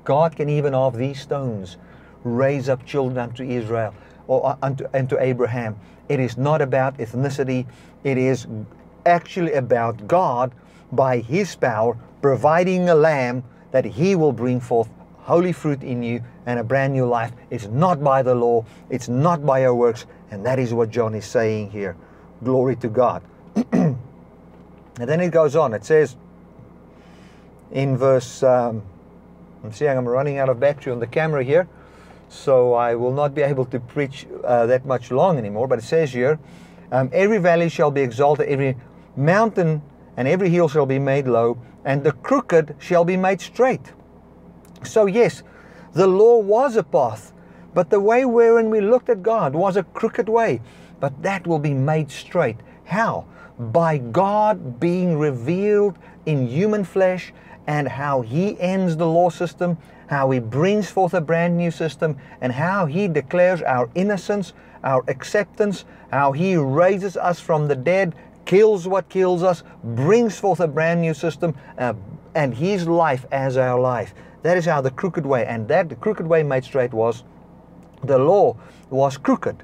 God 0.03 0.35
can 0.35 0.49
even 0.49 0.73
of 0.73 0.97
these 0.97 1.19
stones 1.19 1.77
raise 2.23 2.69
up 2.69 2.85
children 2.85 3.17
unto 3.17 3.43
Israel 3.43 3.93
or 4.27 4.45
uh, 4.45 4.55
unto, 4.61 4.85
unto 4.93 5.17
Abraham. 5.19 5.79
It 6.07 6.19
is 6.19 6.37
not 6.37 6.61
about 6.61 6.97
ethnicity, 6.97 7.65
it 8.03 8.17
is 8.17 8.47
actually 9.05 9.53
about 9.53 10.07
God 10.07 10.53
by 10.91 11.19
his 11.19 11.55
power 11.55 11.97
providing 12.21 12.89
a 12.89 12.95
lamb 12.95 13.43
that 13.71 13.85
he 13.85 14.15
will 14.15 14.31
bring 14.31 14.59
forth 14.59 14.89
holy 15.17 15.51
fruit 15.51 15.83
in 15.83 16.01
you 16.01 16.23
and 16.45 16.59
a 16.59 16.63
brand 16.63 16.93
new 16.93 17.05
life. 17.05 17.31
It's 17.49 17.67
not 17.67 18.03
by 18.03 18.23
the 18.23 18.35
law, 18.35 18.65
it's 18.89 19.07
not 19.07 19.45
by 19.45 19.65
our 19.65 19.75
works, 19.75 20.05
and 20.31 20.45
that 20.45 20.59
is 20.59 20.73
what 20.73 20.89
John 20.89 21.13
is 21.13 21.25
saying 21.25 21.71
here. 21.71 21.95
Glory 22.43 22.75
to 22.77 22.87
God. 22.87 23.21
and 24.99 25.09
then 25.09 25.21
it 25.21 25.31
goes 25.31 25.55
on. 25.55 25.73
It 25.73 25.85
says 25.85 26.15
in 27.71 27.97
verse, 27.97 28.43
um, 28.43 28.83
I'm 29.63 29.71
seeing 29.71 29.97
I'm 29.97 30.07
running 30.07 30.37
out 30.37 30.49
of 30.49 30.59
battery 30.59 30.91
on 30.91 30.99
the 30.99 31.07
camera 31.07 31.43
here, 31.43 31.67
so 32.27 32.73
I 32.73 32.95
will 32.95 33.13
not 33.13 33.33
be 33.33 33.41
able 33.41 33.65
to 33.65 33.79
preach 33.79 34.27
uh, 34.43 34.65
that 34.67 34.85
much 34.85 35.11
long 35.11 35.37
anymore. 35.37 35.67
But 35.67 35.79
it 35.79 35.83
says 35.85 36.13
here, 36.13 36.39
um, 36.91 37.09
every 37.13 37.37
valley 37.37 37.69
shall 37.69 37.91
be 37.91 38.01
exalted, 38.01 38.47
every 38.47 38.75
mountain 39.15 39.81
and 40.17 40.27
every 40.27 40.49
hill 40.49 40.67
shall 40.67 40.85
be 40.85 40.99
made 40.99 41.27
low, 41.27 41.57
and 41.85 42.03
the 42.03 42.11
crooked 42.11 42.75
shall 42.77 43.05
be 43.05 43.15
made 43.15 43.39
straight. 43.39 43.93
So, 44.83 45.05
yes, 45.05 45.43
the 45.93 46.07
law 46.07 46.39
was 46.39 46.75
a 46.75 46.83
path, 46.83 47.31
but 47.73 47.89
the 47.89 47.99
way 47.99 48.25
wherein 48.25 48.69
we 48.69 48.81
looked 48.81 49.09
at 49.09 49.23
God 49.23 49.55
was 49.55 49.77
a 49.77 49.83
crooked 49.83 50.27
way. 50.27 50.61
But 50.99 51.21
that 51.21 51.47
will 51.47 51.59
be 51.59 51.73
made 51.73 52.11
straight. 52.11 52.57
How? 52.85 53.25
By 53.59 53.97
God 53.97 54.79
being 54.79 55.17
revealed 55.17 55.99
in 56.25 56.47
human 56.47 56.83
flesh 56.85 57.33
and 57.67 57.87
how 57.87 58.21
He 58.21 58.59
ends 58.59 58.95
the 58.95 59.05
law 59.05 59.29
system, 59.29 59.77
how 60.07 60.31
He 60.31 60.39
brings 60.39 60.89
forth 60.89 61.13
a 61.13 61.21
brand 61.21 61.57
new 61.57 61.69
system, 61.69 62.17
and 62.41 62.53
how 62.53 62.85
He 62.85 63.07
declares 63.07 63.61
our 63.61 63.89
innocence, 63.95 64.53
our 64.83 65.03
acceptance, 65.07 65.85
how 66.11 66.31
He 66.31 66.55
raises 66.55 67.17
us 67.17 67.39
from 67.39 67.67
the 67.67 67.75
dead, 67.75 68.15
kills 68.45 68.87
what 68.87 69.09
kills 69.09 69.43
us, 69.43 69.63
brings 69.83 70.39
forth 70.39 70.61
a 70.61 70.67
brand 70.67 71.01
new 71.01 71.13
system, 71.13 71.53
uh, 71.77 71.93
and 72.33 72.53
His 72.53 72.87
life 72.87 73.25
as 73.31 73.57
our 73.57 73.79
life. 73.79 74.13
That 74.41 74.57
is 74.57 74.65
how 74.65 74.79
the 74.81 74.91
crooked 74.91 75.25
way, 75.25 75.45
and 75.45 75.67
that 75.67 75.89
the 75.89 75.95
crooked 75.95 76.25
way 76.25 76.43
made 76.43 76.63
straight 76.63 76.93
was 76.93 77.23
the 78.03 78.17
law 78.17 78.55
was 78.89 79.17
crooked. 79.17 79.63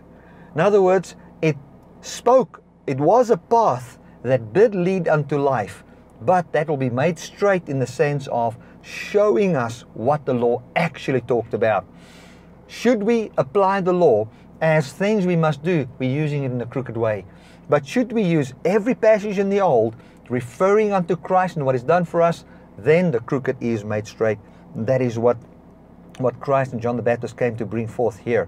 In 0.53 0.61
other 0.61 0.81
words, 0.81 1.15
it 1.41 1.55
spoke, 2.01 2.61
it 2.87 2.97
was 2.97 3.29
a 3.29 3.37
path 3.37 3.97
that 4.23 4.53
did 4.53 4.75
lead 4.75 5.07
unto 5.07 5.37
life, 5.37 5.83
but 6.21 6.51
that 6.51 6.67
will 6.67 6.77
be 6.77 6.89
made 6.89 7.19
straight 7.19 7.67
in 7.69 7.79
the 7.79 7.87
sense 7.87 8.27
of 8.27 8.57
showing 8.81 9.55
us 9.55 9.81
what 9.93 10.25
the 10.25 10.33
law 10.33 10.61
actually 10.75 11.21
talked 11.21 11.53
about. 11.53 11.85
Should 12.67 13.03
we 13.03 13.31
apply 13.37 13.81
the 13.81 13.93
law 13.93 14.27
as 14.61 14.93
things 14.93 15.25
we 15.25 15.35
must 15.35 15.63
do, 15.63 15.87
we're 15.99 16.09
using 16.09 16.43
it 16.43 16.51
in 16.51 16.61
a 16.61 16.65
crooked 16.65 16.97
way. 16.97 17.25
But 17.69 17.85
should 17.85 18.11
we 18.11 18.21
use 18.21 18.53
every 18.63 18.95
passage 18.95 19.39
in 19.39 19.49
the 19.49 19.61
Old 19.61 19.95
referring 20.29 20.91
unto 20.91 21.15
Christ 21.15 21.57
and 21.57 21.65
what 21.65 21.75
is 21.75 21.83
done 21.83 22.05
for 22.05 22.21
us, 22.21 22.45
then 22.77 23.11
the 23.11 23.19
crooked 23.19 23.57
is 23.61 23.83
made 23.83 24.07
straight. 24.07 24.39
That 24.75 25.01
is 25.01 25.17
what, 25.19 25.37
what 26.17 26.39
Christ 26.39 26.73
and 26.73 26.81
John 26.81 26.95
the 26.95 27.03
Baptist 27.03 27.37
came 27.37 27.55
to 27.57 27.65
bring 27.65 27.87
forth 27.87 28.19
here. 28.19 28.47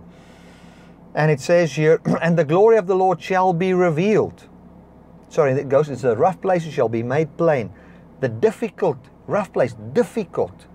And 1.17 1.31
it 1.31 1.41
says 1.41 1.73
here, 1.73 1.99
and 2.21 2.37
the 2.37 2.45
glory 2.45 2.77
of 2.77 2.85
the 2.85 2.95
Lord 2.95 3.19
shall 3.19 3.51
be 3.51 3.73
revealed. 3.73 4.45
Sorry, 5.29 5.51
it 5.51 5.67
goes, 5.67 5.89
it's 5.89 6.03
the 6.03 6.15
rough 6.15 6.39
places 6.39 6.71
shall 6.73 6.87
be 6.87 7.01
made 7.01 7.35
plain. 7.37 7.71
The 8.21 8.29
difficult, 8.29 8.97
rough 9.25 9.51
place, 9.51 9.73
difficult. 9.93 10.67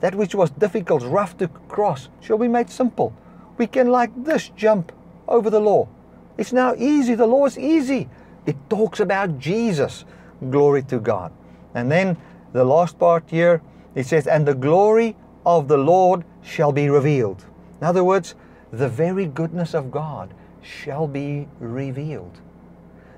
That 0.00 0.16
which 0.16 0.34
was 0.34 0.50
difficult, 0.50 1.04
rough 1.04 1.38
to 1.38 1.46
cross, 1.68 2.08
shall 2.20 2.36
be 2.36 2.48
made 2.48 2.68
simple. 2.68 3.14
We 3.58 3.68
can, 3.68 3.88
like 3.88 4.10
this, 4.24 4.50
jump 4.56 4.90
over 5.28 5.50
the 5.50 5.60
law. 5.60 5.88
It's 6.36 6.52
now 6.52 6.74
easy. 6.76 7.14
The 7.14 7.26
law 7.26 7.46
is 7.46 7.56
easy. 7.56 8.08
It 8.44 8.56
talks 8.68 8.98
about 8.98 9.38
Jesus. 9.38 10.04
Glory 10.50 10.82
to 10.82 10.98
God. 10.98 11.32
And 11.74 11.90
then 11.90 12.16
the 12.52 12.64
last 12.64 12.98
part 12.98 13.22
here, 13.28 13.62
it 13.94 14.06
says, 14.06 14.26
And 14.26 14.46
the 14.46 14.54
glory 14.54 15.16
of 15.46 15.68
the 15.68 15.78
Lord 15.78 16.24
shall 16.42 16.72
be 16.72 16.90
revealed. 16.90 17.44
In 17.80 17.86
other 17.86 18.02
words, 18.02 18.34
the 18.76 18.88
very 18.88 19.26
goodness 19.26 19.74
of 19.74 19.90
God 19.90 20.34
shall 20.62 21.06
be 21.06 21.48
revealed. 21.60 22.40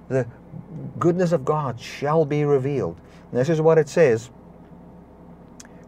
The 0.09 0.27
goodness 0.99 1.33
of 1.33 1.44
God 1.44 1.81
shall 1.81 2.25
be 2.25 2.44
revealed. 2.44 2.99
And 3.31 3.40
this 3.40 3.49
is 3.49 3.61
what 3.61 3.79
it 3.79 3.88
says 3.88 4.31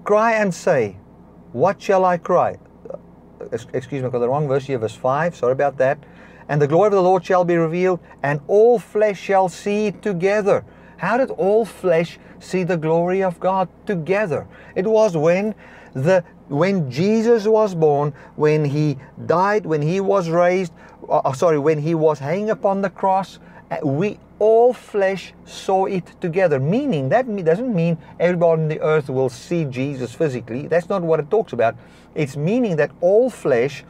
Cry 0.05 0.35
and 0.35 0.53
say, 0.53 0.97
What 1.53 1.81
shall 1.81 2.05
I 2.05 2.19
cry? 2.19 2.59
Uh, 2.89 2.97
excuse 3.73 4.03
me, 4.03 4.09
I 4.09 4.11
got 4.11 4.19
the 4.19 4.29
wrong 4.29 4.49
verse 4.49 4.67
here, 4.67 4.79
verse 4.79 4.95
5. 4.95 5.37
Sorry 5.37 5.53
about 5.53 5.79
that. 5.79 5.99
And 6.49 6.61
the 6.61 6.67
glory 6.67 6.89
of 6.89 6.93
the 6.93 7.03
Lord 7.03 7.25
shall 7.25 7.45
be 7.45 7.57
revealed, 7.57 8.01
and 8.23 8.41
all 8.49 8.79
flesh 8.79 9.21
shall 9.21 9.49
see 9.49 9.87
it 9.87 10.03
together. 10.03 10.65
How 10.97 11.17
did 11.17 11.31
all 11.31 11.65
flesh 11.65 12.19
see 12.41 12.65
the 12.65 12.77
glory 12.77 13.23
of 13.23 13.39
God 13.39 13.69
together. 13.87 14.47
It 14.75 14.87
was 14.87 15.17
when 15.17 15.55
the 15.93 16.25
when 16.51 16.91
Jesus 16.91 17.47
was 17.47 17.75
born, 17.75 18.13
when 18.37 18.65
he 18.65 18.99
died, 19.27 19.65
when 19.65 19.83
he 19.83 20.01
was 20.01 20.29
raised, 20.29 20.73
uh, 21.09 21.19
uh 21.19 21.33
sorry, 21.33 21.59
when 21.59 21.79
he 21.79 21.95
was 21.95 22.19
hanging 22.19 22.51
upon 22.51 22.83
the 22.83 22.91
cross, 22.91 23.39
uh, 23.71 23.79
we 23.85 24.19
all 24.39 24.73
flesh 24.73 25.33
saw 25.45 25.87
it 25.87 26.05
together. 26.21 26.59
Meaning 26.59 27.09
that 27.11 27.27
doesn't 27.45 27.75
mean 27.75 27.99
everybody 28.19 28.63
on 28.63 28.69
the 28.69 28.81
earth 28.81 29.09
will 29.09 29.29
see 29.29 29.65
Jesus 29.65 30.15
physically. 30.15 30.67
That's 30.67 30.89
not 30.89 31.03
what 31.03 31.21
it 31.21 31.31
talks 31.31 31.53
about. 31.53 31.77
It's 32.15 32.37
meaning 32.37 32.77
that 32.77 32.91
all 33.01 33.31
flesh 33.31 33.85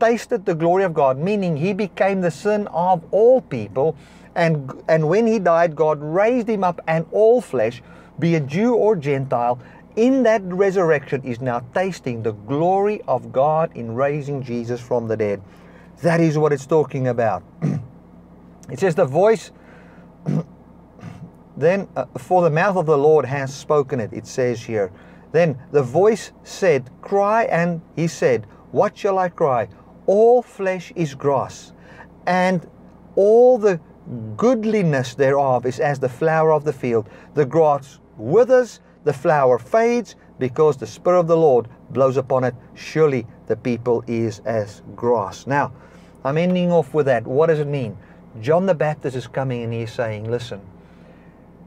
tasted 0.00 0.44
the 0.44 0.54
glory 0.54 0.84
of 0.84 0.92
God, 0.92 1.18
meaning 1.18 1.56
he 1.56 1.72
became 1.72 2.20
the 2.20 2.30
sin 2.30 2.66
of 2.68 3.04
all 3.12 3.40
people 3.40 3.96
and, 4.34 4.82
and 4.88 5.08
when 5.08 5.26
he 5.26 5.38
died, 5.38 5.76
God 5.76 6.00
raised 6.02 6.48
him 6.48 6.64
up, 6.64 6.80
and 6.86 7.06
all 7.12 7.40
flesh, 7.40 7.82
be 8.18 8.34
a 8.34 8.40
Jew 8.40 8.74
or 8.74 8.96
Gentile, 8.96 9.58
in 9.96 10.22
that 10.24 10.42
resurrection 10.44 11.22
is 11.22 11.40
now 11.40 11.60
tasting 11.74 12.22
the 12.22 12.32
glory 12.32 13.02
of 13.06 13.32
God 13.32 13.76
in 13.76 13.94
raising 13.94 14.42
Jesus 14.42 14.80
from 14.80 15.06
the 15.08 15.16
dead. 15.16 15.42
That 16.02 16.20
is 16.20 16.36
what 16.36 16.52
it's 16.52 16.66
talking 16.66 17.08
about. 17.08 17.42
it 18.70 18.78
says, 18.78 18.94
The 18.94 19.04
voice, 19.04 19.52
then, 21.56 21.88
uh, 21.96 22.06
for 22.18 22.42
the 22.42 22.50
mouth 22.50 22.76
of 22.76 22.86
the 22.86 22.98
Lord 22.98 23.24
has 23.24 23.54
spoken 23.54 24.00
it, 24.00 24.12
it 24.12 24.26
says 24.26 24.62
here. 24.62 24.90
Then 25.32 25.58
the 25.72 25.82
voice 25.82 26.32
said, 26.42 26.90
Cry, 27.00 27.44
and 27.44 27.80
he 27.96 28.06
said, 28.06 28.46
What 28.72 28.96
shall 28.96 29.18
I 29.18 29.28
cry? 29.28 29.68
All 30.06 30.42
flesh 30.42 30.92
is 30.96 31.14
grass, 31.14 31.72
and 32.26 32.68
all 33.16 33.58
the 33.58 33.80
goodliness 34.36 35.14
thereof 35.14 35.66
is 35.66 35.80
as 35.80 35.98
the 35.98 36.08
flower 36.08 36.52
of 36.52 36.64
the 36.64 36.72
field. 36.72 37.08
The 37.34 37.46
grass 37.46 38.00
withers, 38.16 38.80
the 39.04 39.12
flower 39.12 39.58
fades, 39.58 40.16
because 40.38 40.76
the 40.76 40.86
Spirit 40.86 41.20
of 41.20 41.26
the 41.26 41.36
Lord 41.36 41.68
blows 41.90 42.16
upon 42.16 42.44
it. 42.44 42.54
Surely 42.74 43.26
the 43.46 43.56
people 43.56 44.02
is 44.06 44.40
as 44.40 44.82
grass. 44.96 45.46
Now, 45.46 45.72
I'm 46.24 46.38
ending 46.38 46.72
off 46.72 46.92
with 46.94 47.06
that. 47.06 47.26
What 47.26 47.46
does 47.46 47.60
it 47.60 47.66
mean? 47.66 47.96
John 48.40 48.66
the 48.66 48.74
Baptist 48.74 49.16
is 49.16 49.26
coming 49.26 49.62
and 49.62 49.72
he's 49.72 49.92
saying, 49.92 50.30
Listen, 50.30 50.60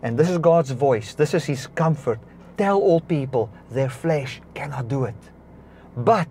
and 0.02 0.18
this 0.18 0.30
is 0.30 0.38
God's 0.38 0.72
voice, 0.72 1.14
this 1.14 1.34
is 1.34 1.46
his 1.46 1.68
comfort. 1.68 2.20
Tell 2.58 2.78
all 2.78 3.02
people 3.02 3.50
their 3.70 3.90
flesh 3.90 4.42
cannot 4.54 4.88
do 4.88 5.06
it. 5.06 5.16
But 5.96 6.28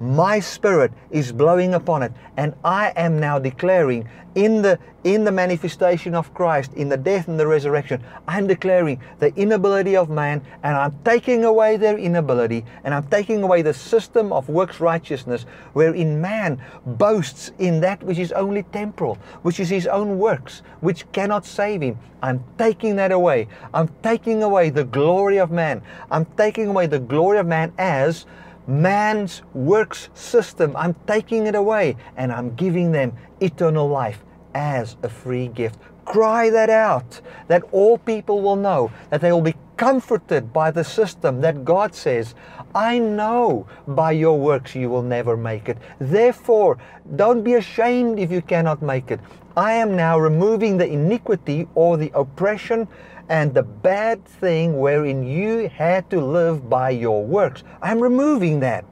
my 0.00 0.40
spirit 0.40 0.90
is 1.10 1.30
blowing 1.30 1.74
upon 1.74 2.02
it 2.02 2.10
and 2.38 2.54
i 2.64 2.90
am 2.96 3.20
now 3.20 3.38
declaring 3.38 4.08
in 4.34 4.62
the 4.62 4.78
in 5.04 5.24
the 5.24 5.32
manifestation 5.32 6.14
of 6.14 6.32
christ 6.32 6.72
in 6.74 6.88
the 6.88 6.96
death 6.96 7.28
and 7.28 7.38
the 7.38 7.46
resurrection 7.46 8.02
i'm 8.26 8.46
declaring 8.46 8.98
the 9.18 9.34
inability 9.36 9.94
of 9.94 10.08
man 10.08 10.40
and 10.62 10.74
i'm 10.74 10.98
taking 11.04 11.44
away 11.44 11.76
their 11.76 11.98
inability 11.98 12.64
and 12.84 12.94
i'm 12.94 13.06
taking 13.08 13.42
away 13.42 13.60
the 13.60 13.74
system 13.74 14.32
of 14.32 14.48
works 14.48 14.80
righteousness 14.80 15.44
wherein 15.74 16.18
man 16.18 16.58
boasts 16.86 17.52
in 17.58 17.80
that 17.80 18.02
which 18.02 18.18
is 18.18 18.32
only 18.32 18.62
temporal 18.64 19.18
which 19.42 19.60
is 19.60 19.68
his 19.68 19.86
own 19.86 20.18
works 20.18 20.62
which 20.80 21.10
cannot 21.12 21.44
save 21.44 21.82
him. 21.82 21.98
I'm 22.22 22.42
taking 22.58 22.96
that 22.96 23.12
away. 23.12 23.48
I'm 23.72 23.88
taking 24.02 24.42
away 24.42 24.70
the 24.70 24.84
glory 24.84 25.38
of 25.38 25.50
man. 25.50 25.82
I'm 26.10 26.26
taking 26.36 26.68
away 26.68 26.86
the 26.86 26.98
glory 26.98 27.38
of 27.38 27.46
man 27.46 27.72
as 27.78 28.26
man's 28.70 29.42
works 29.52 30.08
system. 30.14 30.74
I'm 30.76 30.94
taking 31.06 31.46
it 31.46 31.54
away 31.54 31.96
and 32.16 32.32
I'm 32.32 32.54
giving 32.54 32.92
them 32.92 33.12
eternal 33.40 33.88
life 33.88 34.24
as 34.54 34.96
a 35.02 35.08
free 35.08 35.48
gift. 35.48 35.78
Cry 36.04 36.50
that 36.50 36.70
out, 36.70 37.20
that 37.48 37.62
all 37.72 37.98
people 37.98 38.40
will 38.40 38.56
know, 38.56 38.90
that 39.10 39.20
they 39.20 39.32
will 39.32 39.42
be 39.42 39.54
comforted 39.76 40.52
by 40.52 40.70
the 40.70 40.84
system 40.84 41.40
that 41.40 41.64
God 41.64 41.94
says, 41.94 42.34
I 42.74 42.98
know 42.98 43.66
by 43.88 44.12
your 44.12 44.38
works 44.38 44.74
you 44.74 44.90
will 44.90 45.02
never 45.02 45.36
make 45.36 45.68
it. 45.68 45.78
Therefore, 45.98 46.78
don't 47.16 47.42
be 47.42 47.54
ashamed 47.54 48.18
if 48.18 48.30
you 48.30 48.42
cannot 48.42 48.82
make 48.82 49.10
it. 49.10 49.20
I 49.56 49.72
am 49.72 49.96
now 49.96 50.18
removing 50.18 50.76
the 50.76 50.86
iniquity 50.86 51.66
or 51.74 51.96
the 51.96 52.12
oppression 52.14 52.88
and 53.30 53.54
the 53.54 53.62
bad 53.62 54.24
thing 54.24 54.80
wherein 54.80 55.22
you 55.22 55.68
had 55.68 56.10
to 56.10 56.20
live 56.20 56.68
by 56.68 56.90
your 56.90 57.24
works. 57.24 57.62
I'm 57.80 58.00
removing 58.00 58.58
that. 58.60 58.84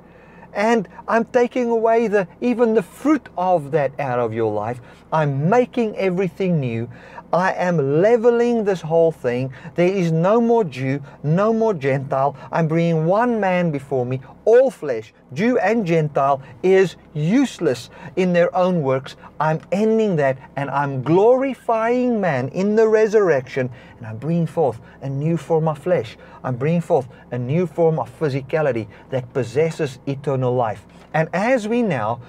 And 0.55 0.89
I'm 1.09 1.25
taking 1.25 1.69
away 1.71 2.07
the 2.07 2.29
even 2.41 2.75
the 2.75 2.83
fruit 2.83 3.29
of 3.37 3.73
that 3.73 3.99
out 3.99 4.21
of 4.21 4.33
your 4.33 4.53
life. 4.53 4.81
I'm 5.13 5.51
making 5.51 5.97
everything 5.97 6.61
new. 6.61 6.89
I 7.33 7.53
am 7.53 8.01
leveling 8.01 8.65
this 8.65 8.81
whole 8.81 9.13
thing. 9.13 9.53
There 9.75 9.89
is 9.89 10.11
no 10.11 10.41
more 10.41 10.65
Jew, 10.65 11.03
no 11.23 11.53
more 11.53 11.75
Gentile. 11.75 12.35
I'm 12.51 12.69
bringing 12.69 13.05
one 13.05 13.39
man 13.39 13.71
before 13.71 14.07
me. 14.07 14.23
All 14.47 14.71
flesh, 14.71 15.13
Jew 15.35 15.59
and 15.59 15.87
Gentile, 15.87 16.41
is 16.63 16.97
useless 17.13 17.91
in 18.17 18.33
their 18.33 18.55
own 18.57 18.81
works. 18.81 19.17
I'm 19.39 19.61
ending 19.73 20.17
that 20.17 20.39
and 20.57 20.71
I'm 20.71 21.03
glorifying 21.03 22.19
man 22.19 22.49
in 22.49 22.77
the 22.77 22.89
resurrection 22.89 23.69
and 23.99 24.07
I'm 24.07 24.17
bringing 24.17 24.47
forth 24.47 24.81
a 25.03 25.09
new 25.11 25.37
form 25.37 25.69
of 25.69 25.79
flesh. 25.79 26.17
I'm 26.43 26.57
bringing 26.57 26.81
forth 26.81 27.09
a 27.31 27.39
new 27.39 27.67
form 27.67 27.99
of 27.99 28.19
physicality 28.19 28.89
that 29.11 29.31
possesses 29.35 29.99
eternal 30.07 30.55
life. 30.55 30.87
And 31.13 31.29
as 31.35 31.69
we 31.69 31.83
now 31.83 32.23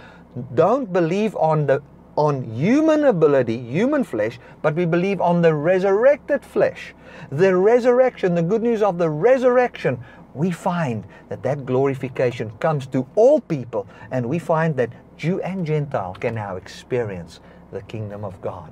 don't 0.56 0.92
believe 0.92 1.38
on 1.38 1.68
the 1.68 1.82
on 2.20 2.44
human 2.54 3.06
ability, 3.06 3.58
human 3.58 4.04
flesh, 4.04 4.40
but 4.62 4.76
we 4.76 4.86
believe 4.86 5.22
on 5.22 5.42
the 5.42 5.56
resurrected 5.56 6.44
flesh. 6.44 6.94
The 7.32 7.56
resurrection, 7.56 8.36
the 8.36 8.44
good 8.44 8.62
news 8.62 8.82
of 8.82 8.98
the 8.98 9.10
resurrection, 9.10 9.98
we 10.34 10.52
find 10.52 11.06
that 11.30 11.42
that 11.44 11.66
glorification 11.66 12.52
comes 12.60 12.88
to 12.88 13.08
all 13.16 13.40
people, 13.40 13.88
and 14.12 14.28
we 14.28 14.38
find 14.38 14.76
that 14.76 14.90
Jew 15.16 15.40
and 15.42 15.66
Gentile 15.66 16.14
can 16.20 16.36
now 16.36 16.58
experience 16.58 17.40
the 17.72 17.82
kingdom 17.84 18.26
of 18.26 18.42
God. 18.42 18.70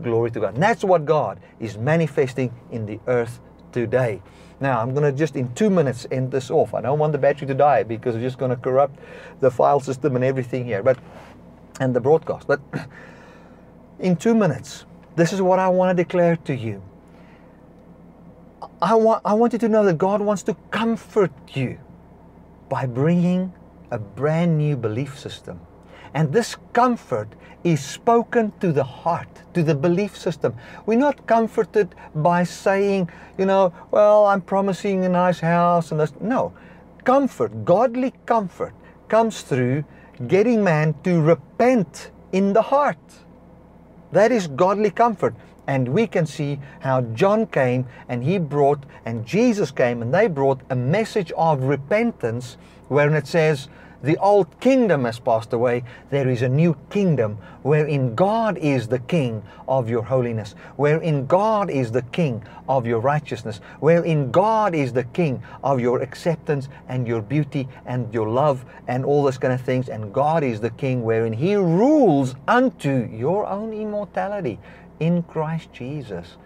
Glory 0.00 0.30
to 0.30 0.38
God. 0.38 0.54
And 0.54 0.62
that's 0.62 0.84
what 0.84 1.04
God 1.04 1.40
is 1.58 1.76
manifesting 1.76 2.54
in 2.70 2.86
the 2.86 3.00
earth 3.08 3.40
today. 3.72 4.22
Now, 4.60 4.80
I'm 4.80 4.94
going 4.94 5.04
to 5.04 5.12
just 5.12 5.34
in 5.34 5.52
two 5.54 5.68
minutes 5.68 6.06
end 6.12 6.30
this 6.30 6.48
off. 6.48 6.74
I 6.74 6.80
don't 6.80 7.00
want 7.00 7.12
the 7.12 7.18
battery 7.18 7.48
to 7.48 7.54
die 7.54 7.82
because 7.82 8.14
it's 8.14 8.22
just 8.22 8.38
going 8.38 8.50
to 8.50 8.56
corrupt 8.56 9.00
the 9.40 9.50
file 9.50 9.80
system 9.80 10.14
and 10.14 10.24
everything 10.24 10.64
here. 10.64 10.82
But 10.82 10.98
and 11.80 11.94
the 11.94 12.00
broadcast. 12.00 12.46
But 12.46 12.60
in 13.98 14.16
two 14.16 14.34
minutes, 14.34 14.86
this 15.16 15.32
is 15.32 15.40
what 15.40 15.58
I 15.58 15.68
want 15.68 15.96
to 15.96 16.02
declare 16.02 16.36
to 16.36 16.54
you. 16.54 16.82
I 18.82 18.94
want, 18.94 19.22
I 19.24 19.34
want 19.34 19.52
you 19.52 19.58
to 19.60 19.68
know 19.68 19.84
that 19.84 19.98
God 19.98 20.20
wants 20.20 20.42
to 20.44 20.54
comfort 20.70 21.32
you 21.52 21.78
by 22.68 22.86
bringing 22.86 23.52
a 23.90 23.98
brand 23.98 24.58
new 24.58 24.76
belief 24.76 25.18
system. 25.18 25.60
And 26.14 26.32
this 26.32 26.56
comfort 26.72 27.28
is 27.64 27.82
spoken 27.82 28.52
to 28.60 28.72
the 28.72 28.84
heart, 28.84 29.28
to 29.54 29.62
the 29.62 29.74
belief 29.74 30.16
system. 30.16 30.54
We're 30.86 30.98
not 30.98 31.26
comforted 31.26 31.94
by 32.14 32.44
saying, 32.44 33.08
you 33.38 33.46
know, 33.46 33.72
well, 33.90 34.26
I'm 34.26 34.42
promising 34.42 35.04
a 35.04 35.08
nice 35.08 35.40
house 35.40 35.90
and 35.90 36.00
this. 36.00 36.12
No. 36.20 36.52
Comfort, 37.04 37.64
godly 37.64 38.12
comfort, 38.26 38.74
comes 39.08 39.42
through 39.42 39.84
getting 40.26 40.62
man 40.64 40.94
to 41.04 41.20
repent 41.20 42.10
in 42.32 42.52
the 42.52 42.62
heart. 42.62 42.98
That 44.12 44.32
is 44.32 44.46
godly 44.46 44.90
comfort. 44.90 45.34
And 45.66 45.88
we 45.88 46.06
can 46.06 46.26
see 46.26 46.58
how 46.80 47.00
John 47.00 47.46
came 47.46 47.86
and 48.08 48.22
he 48.22 48.38
brought, 48.38 48.84
and 49.06 49.24
Jesus 49.24 49.70
came 49.70 50.02
and 50.02 50.12
they 50.12 50.26
brought 50.26 50.60
a 50.70 50.76
message 50.76 51.32
of 51.32 51.62
repentance, 51.62 52.56
wherein 52.88 53.14
it 53.14 53.26
says, 53.26 53.68
the 54.04 54.18
old 54.18 54.60
kingdom 54.60 55.04
has 55.04 55.18
passed 55.18 55.52
away. 55.52 55.82
There 56.10 56.28
is 56.28 56.42
a 56.42 56.48
new 56.48 56.76
kingdom 56.90 57.38
wherein 57.62 58.14
God 58.14 58.58
is 58.58 58.88
the 58.88 58.98
king 58.98 59.42
of 59.66 59.88
your 59.88 60.02
holiness, 60.02 60.54
wherein 60.76 61.26
God 61.26 61.70
is 61.70 61.90
the 61.90 62.02
king 62.02 62.42
of 62.68 62.86
your 62.86 63.00
righteousness, 63.00 63.60
wherein 63.80 64.30
God 64.30 64.74
is 64.74 64.92
the 64.92 65.04
king 65.04 65.42
of 65.62 65.80
your 65.80 66.02
acceptance 66.02 66.68
and 66.88 67.08
your 67.08 67.22
beauty 67.22 67.66
and 67.86 68.12
your 68.12 68.28
love 68.28 68.64
and 68.86 69.04
all 69.04 69.24
those 69.24 69.38
kind 69.38 69.54
of 69.54 69.62
things. 69.62 69.88
And 69.88 70.12
God 70.12 70.44
is 70.44 70.60
the 70.60 70.70
king 70.70 71.02
wherein 71.02 71.32
He 71.32 71.54
rules 71.54 72.34
unto 72.46 73.08
your 73.10 73.46
own 73.46 73.72
immortality 73.72 74.58
in 75.00 75.22
Christ 75.22 75.72
Jesus. 75.72 76.36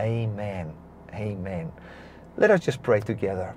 Amen. 0.00 0.72
Amen. 1.12 1.70
Let 2.36 2.50
us 2.50 2.60
just 2.60 2.82
pray 2.82 3.00
together. 3.00 3.54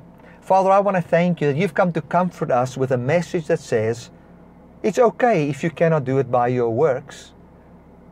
Father, 0.47 0.71
I 0.71 0.79
want 0.79 0.95
to 0.95 1.01
thank 1.01 1.41
you 1.41 1.47
that 1.47 1.59
you've 1.59 1.73
come 1.73 1.91
to 1.91 2.01
comfort 2.01 2.51
us 2.51 2.77
with 2.77 2.93
a 2.93 2.97
message 2.97 3.47
that 3.47 3.59
says, 3.59 4.11
it's 4.81 4.97
okay 4.97 5.49
if 5.49 5.61
you 5.61 5.69
cannot 5.69 6.05
do 6.05 6.19
it 6.19 6.31
by 6.31 6.47
your 6.47 6.69
works. 6.69 7.33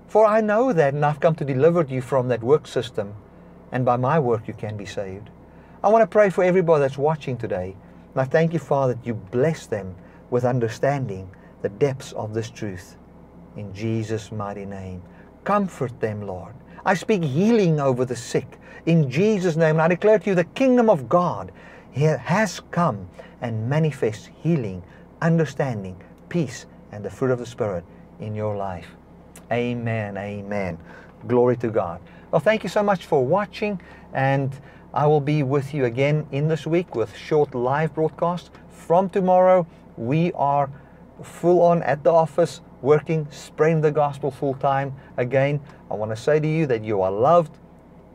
For 0.09 0.25
I 0.25 0.41
know 0.41 0.73
that, 0.73 0.93
and 0.93 1.05
I've 1.05 1.21
come 1.21 1.36
to 1.36 1.45
deliver 1.45 1.83
you 1.83 2.01
from 2.01 2.27
that 2.27 2.43
work 2.43 2.67
system, 2.67 3.13
and 3.71 3.86
by 3.86 3.95
my 3.95 4.19
work 4.19 4.49
you 4.49 4.53
can 4.53 4.75
be 4.75 4.86
saved. 4.86 5.29
I 5.81 5.88
want 5.88 6.01
to 6.01 6.07
pray 6.07 6.29
for 6.29 6.43
everybody 6.43 6.81
that's 6.81 6.97
watching 6.97 7.38
today, 7.38 7.73
and 8.13 8.21
I 8.21 8.25
thank 8.25 8.51
you, 8.51 8.59
Father, 8.59 8.95
that 8.95 9.07
you 9.07 9.13
bless 9.13 9.65
them 9.65 9.95
with 10.29 10.43
understanding 10.43 11.33
the 11.61 11.69
depths 11.69 12.11
of 12.11 12.33
this 12.33 12.49
truth. 12.49 12.97
In 13.55 13.73
Jesus' 13.73 14.33
mighty 14.33 14.65
name. 14.65 15.01
Comfort 15.45 16.01
them, 16.01 16.27
Lord. 16.27 16.53
I 16.83 16.95
speak 16.95 17.23
healing 17.23 17.79
over 17.79 18.03
the 18.03 18.17
sick. 18.17 18.59
In 18.86 19.09
Jesus' 19.09 19.55
name, 19.55 19.75
and 19.75 19.83
I 19.83 19.88
declare 19.88 20.19
to 20.19 20.31
you 20.31 20.36
the 20.36 20.43
kingdom 20.43 20.89
of 20.89 21.07
God 21.07 21.53
has 21.95 22.61
come 22.71 23.07
and 23.41 23.69
manifests 23.69 24.29
healing, 24.41 24.83
understanding, 25.21 26.01
peace, 26.29 26.65
and 26.91 27.03
the 27.03 27.09
fruit 27.09 27.31
of 27.31 27.39
the 27.39 27.45
Spirit 27.45 27.83
in 28.19 28.35
your 28.35 28.55
life. 28.55 28.87
Amen. 29.51 30.17
Amen. 30.17 30.77
Glory 31.27 31.57
to 31.57 31.69
God. 31.69 32.01
Well, 32.31 32.39
thank 32.39 32.63
you 32.63 32.69
so 32.69 32.83
much 32.83 33.05
for 33.05 33.25
watching, 33.25 33.79
and 34.13 34.57
I 34.93 35.07
will 35.07 35.21
be 35.21 35.43
with 35.43 35.73
you 35.73 35.85
again 35.85 36.27
in 36.31 36.47
this 36.47 36.65
week 36.65 36.95
with 36.95 37.15
short 37.15 37.55
live 37.55 37.93
broadcasts. 37.93 38.49
From 38.69 39.09
tomorrow, 39.09 39.67
we 39.97 40.31
are 40.33 40.69
full 41.23 41.61
on 41.61 41.81
at 41.83 42.03
the 42.03 42.11
office, 42.11 42.61
working, 42.81 43.27
spreading 43.31 43.81
the 43.81 43.91
gospel 43.91 44.31
full 44.31 44.55
time. 44.55 44.93
Again, 45.17 45.59
I 45.89 45.95
want 45.95 46.11
to 46.11 46.17
say 46.17 46.39
to 46.39 46.47
you 46.47 46.65
that 46.67 46.83
you 46.83 47.01
are 47.01 47.11
loved, 47.11 47.57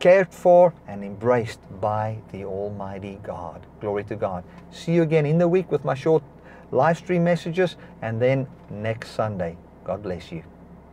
cared 0.01 0.33
for 0.33 0.73
and 0.87 1.03
embraced 1.03 1.59
by 1.79 2.17
the 2.31 2.43
Almighty 2.43 3.19
God. 3.21 3.67
Glory 3.79 4.03
to 4.05 4.15
God. 4.15 4.43
See 4.71 4.93
you 4.93 5.03
again 5.03 5.27
in 5.27 5.37
the 5.37 5.47
week 5.47 5.71
with 5.71 5.85
my 5.85 5.93
short 5.93 6.23
live 6.71 6.97
stream 6.97 7.23
messages 7.23 7.77
and 8.01 8.19
then 8.19 8.47
next 8.71 9.11
Sunday. 9.11 9.55
God 9.83 10.01
bless 10.01 10.31
you. 10.31 10.43